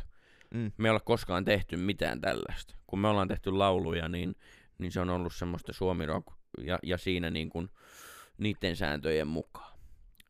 [0.55, 0.73] Mm.
[0.77, 2.75] Me ei olla koskaan tehty mitään tällaista.
[2.87, 4.35] Kun me ollaan tehty lauluja, niin,
[4.79, 6.27] niin se on ollut semmoista suomirock
[6.59, 7.69] ja, ja siinä niin kuin
[8.39, 9.79] niiden sääntöjen mukaan.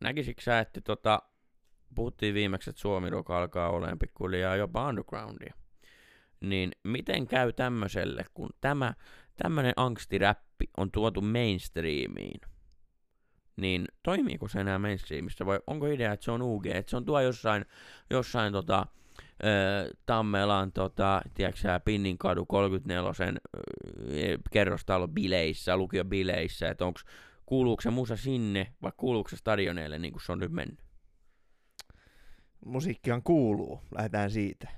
[0.01, 1.23] Näkisikö sä, että tota,
[1.95, 5.55] puhuttiin viimeksi, että suomirock alkaa olemaan pikkuhiljaa jopa undergroundia.
[6.45, 8.95] Niin miten käy tämmöiselle, kun tämä
[9.37, 12.41] tämmöinen angstiräppi on tuotu mainstreamiin?
[13.57, 17.05] Niin toimiiko se enää mainstreamissa vai onko idea, että se on UG, että se on
[17.05, 17.65] tuo jossain,
[18.11, 18.87] jossain tota,
[20.07, 23.13] Tammelan, tota, tiedätkö Pinninkadu 34
[24.11, 27.05] öö, kerrostalo bileissä, lukio bileissä, että onks,
[27.47, 30.79] kuuluuko se musa sinne vai kuuluuko se stadioneille niin kuin se on nyt mennyt?
[32.65, 33.81] Musiikkihan kuuluu.
[33.95, 34.69] Lähdetään siitä.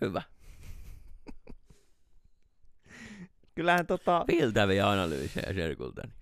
[0.00, 0.22] Hyvä.
[3.56, 6.12] Kyllähän tota, Viiltäviä analyysejä Serkultani.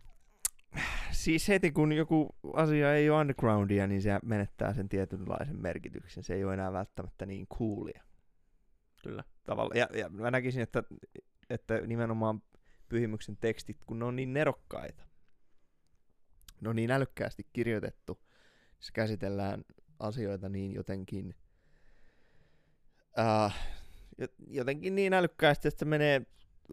[1.12, 6.22] siis heti kun joku asia ei ole undergroundia, niin se menettää sen tietynlaisen merkityksen.
[6.24, 8.02] Se ei ole enää välttämättä niin coolia.
[9.02, 9.24] Kyllä.
[9.44, 9.74] Tavalla.
[9.74, 10.82] Ja, ja mä näkisin, että,
[11.50, 12.42] että nimenomaan
[12.88, 15.02] pyhimyksen tekstit, kun ne on niin nerokkaita,
[16.60, 18.20] ne on niin älykkäästi kirjoitettu,
[18.80, 19.64] se käsitellään
[19.98, 21.34] asioita niin jotenkin,
[23.18, 23.54] äh,
[24.18, 26.26] jo- jotenkin niin älykkäästi, että se menee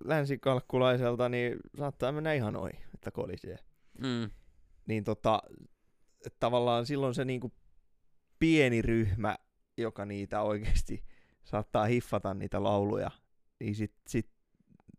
[0.03, 3.59] länsikalkkulaiselta, niin saattaa mennä ihan ohi, että kolisee.
[3.99, 4.31] Mm.
[4.87, 5.41] Niin tota,
[6.39, 7.51] tavallaan silloin se niinku
[8.39, 9.37] pieni ryhmä,
[9.77, 11.03] joka niitä oikeasti
[11.43, 13.11] saattaa hiffata niitä lauluja,
[13.59, 14.29] niin sit, sit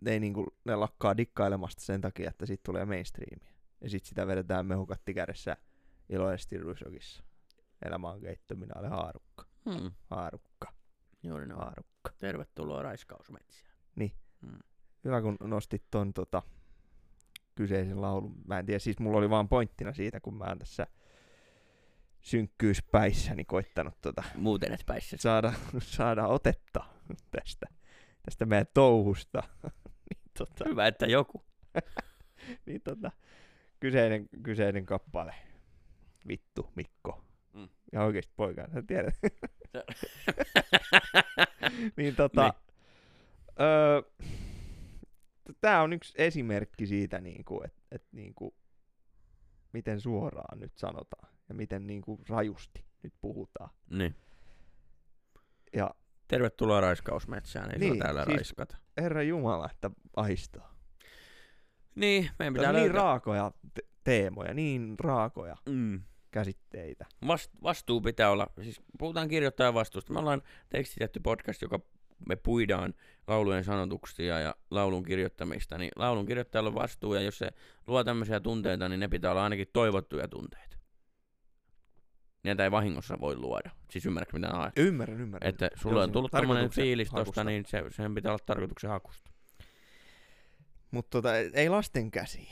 [0.03, 3.53] ne, niinku, ne lakkaa dikkailemasta sen takia, että siitä tulee mainstreamia.
[3.81, 5.57] Ja sit sitä vedetään mehukatti kädessä
[6.09, 7.25] iloisesti Rusokissa.
[7.87, 9.47] Elämä on keitto, minä olen haarukka.
[9.65, 9.91] Mm.
[10.11, 10.73] Haarukka.
[11.23, 11.61] Juuri noin.
[11.61, 12.13] Haarukka.
[12.19, 13.75] Tervetuloa raiskausmetsiään.
[15.05, 16.43] Hyvä, kun nostit ton tota,
[17.55, 18.35] kyseisen laulun.
[18.47, 20.87] Mä en tiedä, siis mulla oli vaan pointtina siitä, kun mä oon tässä
[22.21, 25.17] synkkyyspäissäni koittanut tota, Muuten et päissä.
[25.21, 26.85] saada, saada otetta
[27.31, 27.67] tästä,
[28.23, 29.43] tästä meidän touhusta.
[30.11, 31.45] niin, tota, Hyvä, että joku.
[32.67, 33.11] niin tota,
[33.81, 35.35] kyseinen, kyseinen kappale.
[36.29, 37.25] Vittu, Mikko.
[37.55, 37.69] Mm.
[37.93, 39.15] Ja oikeesti poika, sä tiedät.
[41.97, 42.53] Niin tota, Niin.
[43.61, 44.03] öö,
[45.61, 48.55] tää on yksi esimerkki siitä, niinku, että et, niinku,
[49.73, 53.71] miten suoraan nyt sanotaan ja miten niinku, rajusti nyt puhutaan.
[53.91, 54.15] Niin.
[55.77, 55.95] Ja
[56.29, 58.77] Tervetuloa raiskausmetsään, ei niin, Niin, täällä siis- raiskata.
[58.97, 60.75] Herra Jumala, että ahistaa.
[61.95, 63.03] Niin, meidän Pitää niin löytää...
[63.03, 66.03] raakoja te- teemoja, niin raakoja mm.
[66.31, 67.07] käsitteitä.
[67.27, 70.13] Vast, vastuu pitää olla, siis puhutaan kirjoittajan vastuusta.
[70.13, 71.81] Me ollaan tekstitetty podcast, joka
[72.29, 72.95] me puidaan
[73.27, 77.51] laulujen sanotuksia ja laulun kirjoittamista, niin laulun kirjoittajalla on vastuu, ja jos se
[77.87, 80.77] luo tämmöisiä tunteita, niin ne pitää olla ainakin toivottuja tunteita.
[82.43, 83.71] Niitä ei vahingossa voi luoda.
[83.91, 84.73] Siis ymmärrätkö mitä haet?
[84.77, 85.49] Ymmärrän, ymmärrän.
[85.49, 88.91] Että Joo, sulla on siinä tullut tämmöinen fiilis tosta, niin se, sen pitää olla tarkoituksen
[88.91, 89.31] hakusta.
[90.91, 92.49] Mutta tota, ei lasten käsi.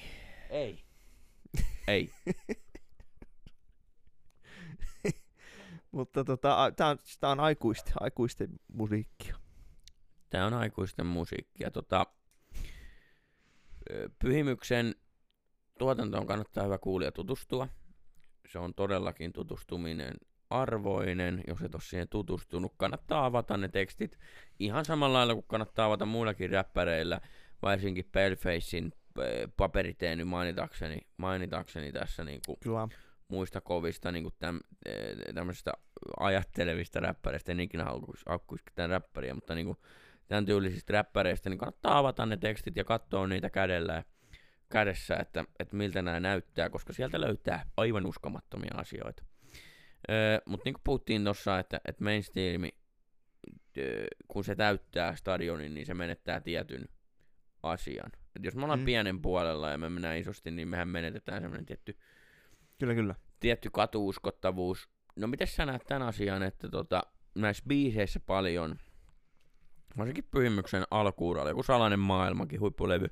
[0.51, 0.85] Ei.
[1.89, 2.11] ei.
[5.93, 9.40] Mutta tota, tää on, tää on aikuisten, aikuisten musiikkia.
[10.31, 11.71] Tämä on aikuisten musiikkia.
[11.71, 12.07] Tota,
[14.19, 14.95] Pyhimyksen
[15.79, 17.69] tuotantoon kannattaa hyvä kuulija tutustua.
[18.49, 20.15] Se on todellakin tutustuminen
[20.51, 21.45] arvoinen.
[21.47, 24.19] Jos et ole siihen tutustunut, kannattaa avata ne tekstit
[24.59, 27.21] ihan samalla lailla kuin kannattaa avata muillakin räppäreillä,
[27.63, 28.93] varsinkin Palefacein
[29.57, 32.89] paperiteeny mainitakseni, mainitakseni tässä niin kuin Kyllä.
[33.29, 35.73] muista kovista niin täm, eh, tämmöisistä
[36.21, 39.77] ajattelevista räppäreistä, en ikinä haukkuisi haukkuisi ketään räppäriä, mutta niin
[40.31, 44.05] tämän tyylisistä räppäreistä, niin kannattaa avata ne tekstit ja katsoa niitä kädellä
[44.69, 49.25] kädessä, että, että miltä nämä näyttää, koska sieltä löytää aivan uskomattomia asioita.
[50.11, 52.69] Öö, mutta niin kuin puhuttiin tuossa, että, että mainstreami,
[53.79, 56.89] öö, kun se täyttää stadionin, niin se menettää tietyn
[57.63, 58.11] asian.
[58.37, 58.85] Et jos me ollaan mm.
[58.85, 61.99] pienen puolella ja me mennään isosti, niin mehän menetetään semmoinen tietty,
[62.79, 63.15] Kyllä, kyllä.
[63.41, 64.89] tietty katuuskottavuus.
[65.17, 67.03] No miten sä näet tämän asian, että tota,
[67.35, 68.79] näissä biiseissä paljon,
[69.99, 73.09] varsinkin Pyhimyksen alkuuralla, joku salainen maailmakin, huippulevy,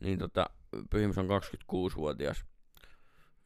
[0.00, 0.50] niin tota,
[0.90, 2.44] Pyhimys on 26-vuotias,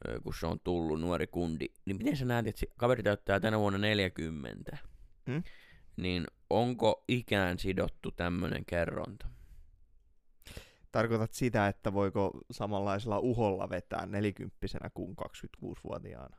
[0.09, 1.67] ö, kun se on tullut nuori kundi.
[1.85, 4.79] Niin miten sä näet, että kaveri täyttää tänä vuonna 40?
[5.27, 5.43] Mm.
[5.97, 9.27] Niin onko ikään sidottu tämmöinen kerronta?
[10.93, 16.37] Tarkoitat sitä, että voiko samanlaisella uholla vetää nelikymppisenä kuin 26-vuotiaana?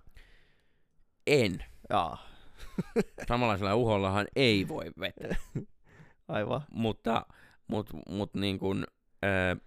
[1.28, 1.66] En.
[1.90, 2.28] Jaa,
[3.28, 5.36] Samanlaisella uhollahan ei voi vetää.
[6.28, 6.62] aivan.
[6.72, 7.26] mutta
[7.68, 8.86] mut, mut niin kuin,
[9.24, 9.58] ö,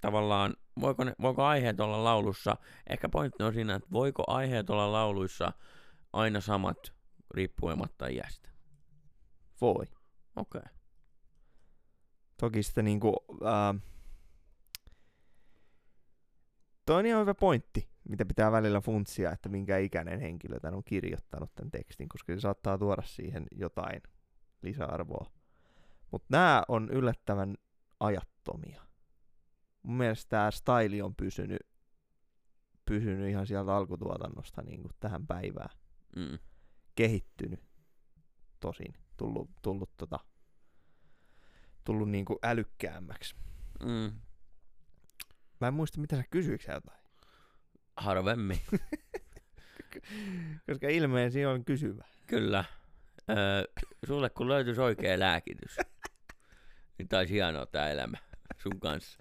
[0.00, 2.56] tavallaan, voiko, ne, voiko aiheet olla laulussa,
[2.90, 5.52] ehkä pointti on siinä, että voiko aiheet olla lauluissa
[6.12, 6.94] aina samat
[7.30, 8.48] riippuematta iästä.
[9.60, 9.84] Voi.
[10.36, 10.58] Okei.
[10.58, 10.72] Okay.
[12.40, 13.74] Toki sitten niinku, ää,
[16.86, 20.84] toi on ihan hyvä pointti, mitä pitää välillä funtsia, että minkä ikäinen henkilö tämän on
[20.84, 24.02] kirjoittanut tämän tekstin, koska se saattaa tuoda siihen jotain
[24.62, 25.30] lisäarvoa.
[26.14, 27.54] Mutta nämä on yllättävän
[28.00, 28.82] ajattomia.
[29.82, 31.66] Mun mielestä tämä style on pysynyt,
[32.86, 35.70] pysynyt ihan sieltä alkutuotannosta niin kuin tähän päivään.
[36.16, 36.38] Mm.
[36.94, 37.60] Kehittynyt
[38.60, 40.18] tosin, tullut, tullut, tota,
[41.84, 43.34] tullut niin kuin älykkäämmäksi.
[43.84, 44.20] Mm.
[45.60, 47.00] Mä en muista, mitä sä kysyit sä jotain.
[47.96, 48.60] Harvemmin,
[50.66, 52.04] Koska ilmeisesti on kysyvä.
[52.26, 52.64] kyllä.
[53.30, 53.64] Öö,
[54.06, 55.76] sulle kun löytyisi oikea lääkitys,
[56.98, 58.18] niin taisi hienoa tää elämä
[58.62, 59.18] sun kanssa.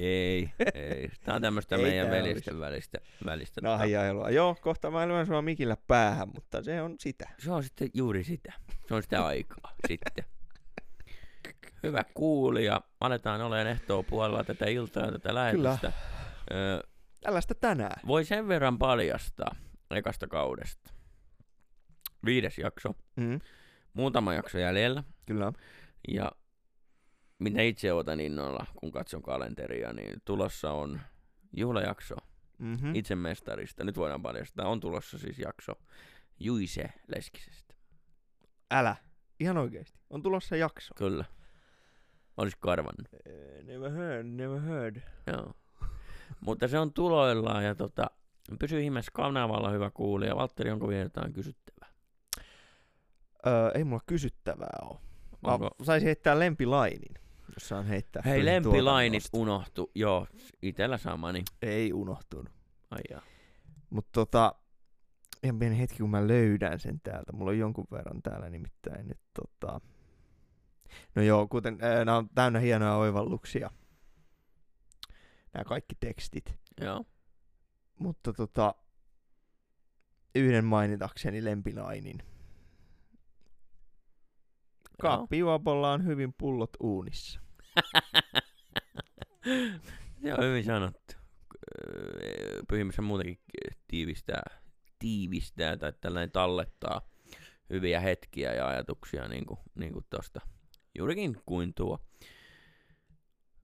[0.00, 1.10] Ei, ei.
[1.24, 4.30] Tää on tämmöistä Ei meidän velisten välistä, välistä tota- Nahjailua.
[4.30, 7.28] Joo, kohta mä lyön sua mikillä päähän, mutta se on sitä.
[7.38, 8.52] Se on sitten juuri sitä.
[8.88, 10.24] Se on sitä aikaa sitten.
[11.82, 12.80] Hyvä kuulija.
[13.00, 15.92] Aletaan olemaan ehtoa puolella tätä iltaa tätä lähetystä.
[17.20, 18.00] Tällaista tänään.
[18.06, 19.56] voi sen verran paljastaa
[19.90, 20.90] ekasta kaudesta.
[22.24, 22.94] Viides jakso.
[23.16, 23.40] Mm,
[23.94, 25.02] Muutama jakso jäljellä.
[25.26, 25.52] kyllä.
[26.08, 26.32] Ja
[27.38, 31.00] mitä itse otan innolla, kun katson kalenteria, niin tulossa on
[31.52, 32.16] juhlajakso
[32.58, 32.94] Mm-hmm.
[32.94, 33.84] itsemestarista.
[33.84, 34.68] Nyt voidaan paljastaa.
[34.68, 35.72] On tulossa siis jakso
[36.40, 37.74] Juise Leskisestä.
[38.70, 38.96] Älä.
[39.40, 39.98] Ihan oikeesti.
[40.10, 40.94] On tulossa jakso.
[40.94, 41.24] Kyllä.
[42.36, 43.08] Olisiko arvannut?
[43.12, 44.96] Uh, never heard, never heard.
[45.26, 45.52] Joo.
[46.40, 48.06] Mutta se on tuloillaan ja tota,
[48.58, 50.36] pysy ihmeessä kanavalla hyvä kuulija.
[50.36, 51.88] Valtteri, onko vielä jotain kysyttävää?
[53.46, 54.78] Öö, ei mulla kysyttävää.
[55.42, 55.70] Mä Onko?
[55.82, 57.14] saisin heittää lempilainin,
[57.54, 58.22] jos saan heittää.
[58.24, 59.90] Hei, Pyhin lempilainit unohtu.
[59.94, 60.26] Joo,
[60.62, 61.44] itellä samani.
[61.62, 62.52] Ei unohtunut.
[62.90, 63.22] Ai jaa.
[63.90, 64.54] Mutta tota,
[65.42, 67.32] ihan pieni hetki, kun mä löydän sen täältä.
[67.32, 69.80] Mulla on jonkun verran täällä nimittäin nyt tota...
[71.14, 73.70] No joo, kuten äh, nämä on täynnä hienoja oivalluksia.
[75.54, 76.54] Nämä kaikki tekstit.
[76.80, 77.04] Joo.
[77.98, 78.74] Mutta tota,
[80.34, 82.18] yhden mainitakseni lempilainin.
[85.00, 87.40] Kaappijuopolla on hyvin pullot uunissa.
[90.22, 91.14] se on hyvin sanottu.
[92.68, 93.38] Pyhimmössä muutenkin
[93.88, 94.42] tiivistää,
[94.98, 97.00] tiivistää tai tällainen tallettaa
[97.70, 100.40] hyviä hetkiä ja ajatuksia niin kuin, niin kuin tosta.
[100.98, 101.98] Juurikin kuin tuo.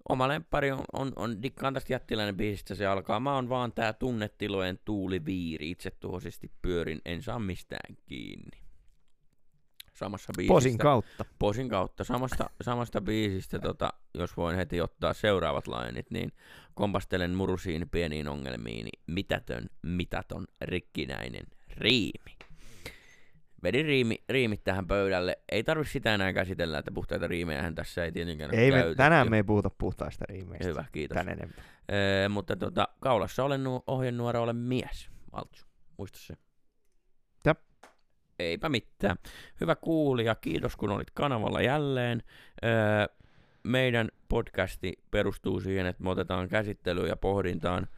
[0.09, 3.21] Oma lemppari on, on, on dikkaan tästä jättiläinen biisistä se alkaa.
[3.21, 5.71] Mä oon vaan tää tunnetilojen tuuliviiri.
[5.71, 8.70] Itse tuhoisesti pyörin, en saa mistään kiinni.
[10.01, 10.55] Samassa biisistä.
[10.55, 11.25] Posin kautta.
[11.39, 12.05] Posin kautta.
[12.05, 16.33] Samasta, samasta biisistä, tota, jos voin heti ottaa seuraavat lainit, niin
[16.75, 18.89] kompastelen murusiin pieniin ongelmiin.
[19.07, 21.47] Mitätön, mitaton, rikkinäinen
[21.77, 22.37] riimi.
[23.63, 25.39] Vedin riimi, riimit tähän pöydälle.
[25.53, 29.37] Ei tarvi sitä enää käsitellä, että puhtaita riimejähän tässä ei tietenkään Ei me, tänään me
[29.37, 30.69] ei puhuta puhtaista riimeistä.
[30.69, 31.15] Hyvä, kiitos.
[31.15, 31.65] Tän enemmän.
[31.93, 35.11] Öö, mutta tota, kaulassa olen nu- ohjenuora, olen mies.
[35.33, 36.35] Valtsu, muista se.
[38.41, 39.17] Eipä mitään.
[39.61, 42.23] Hyvä kuulija, kiitos kun olit kanavalla jälleen.
[42.65, 43.07] Öö,
[43.63, 47.89] meidän podcasti perustuu siihen, että me otetaan käsittelyyn ja pohdintaan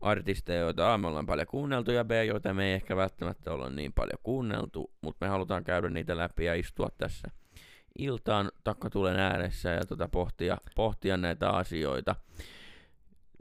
[0.00, 3.70] artisteja, joita A, me ollaan paljon kuunneltu, ja B, joita me ei ehkä välttämättä olla
[3.70, 7.30] niin paljon kuunneltu, mutta me halutaan käydä niitä läpi ja istua tässä
[7.98, 12.16] iltaan takkatulen ääressä ja tota pohtia, pohtia näitä asioita.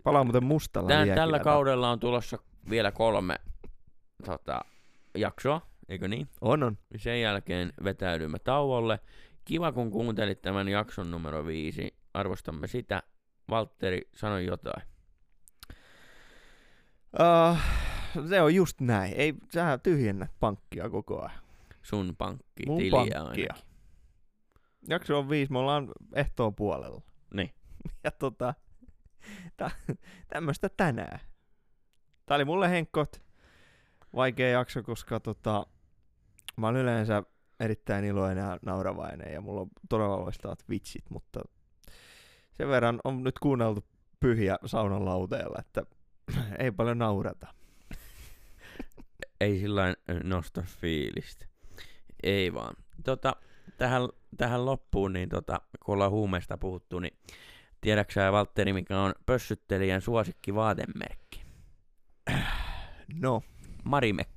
[0.04, 2.38] Palaa muuten mustalla Tän, tällä kaudella on tulossa
[2.70, 3.36] vielä kolme
[4.26, 4.62] tota,
[5.16, 6.30] jaksoa, eikö niin?
[6.42, 6.78] On, on.
[6.96, 9.00] Sen jälkeen vetäydymme tauolle.
[9.46, 11.96] Kiva, kun kuuntelit tämän jakson numero viisi.
[12.14, 13.04] Arvostamme sitä.
[13.50, 14.84] Valtteri, sano jotain.
[17.20, 17.58] Uh,
[18.30, 19.14] se on just näin.
[19.14, 21.40] Ei, sä tyhjennät pankkia koko ajan.
[21.82, 23.22] Sun pankki, Mun tiliä pankkia.
[23.22, 23.48] ainakin.
[24.90, 27.02] Jakso on viisi, me ollaan ehtoon puolella.
[27.34, 27.54] Niin.
[28.04, 28.54] ja tota,
[29.58, 29.72] tä,
[30.28, 31.20] tämmöistä tänään.
[32.26, 33.22] Tää oli mulle Henkkot
[34.16, 35.66] vaikea jakso, koska tota,
[36.58, 37.24] mä oon yleensä
[37.60, 41.40] erittäin iloinen ja nauravainen ja mulla on todella loistavat vitsit, mutta
[42.54, 43.86] sen verran on nyt kuunneltu
[44.20, 45.84] pyhiä saunan lauteella, että
[46.60, 47.48] ei paljon naurata.
[49.42, 51.46] Ei sillä nosta fiilistä.
[52.24, 52.76] Ei vaan.
[53.04, 53.36] Tota,
[53.78, 54.02] tähän,
[54.38, 57.18] tähän loppuun, niin tota, kun ollaan huumeista puhuttu, niin
[57.82, 61.44] tiedäksä Valtteri, mikä on pössyttelijän suosikki vaatemerkki?
[63.22, 63.44] No,
[63.84, 64.37] Marimek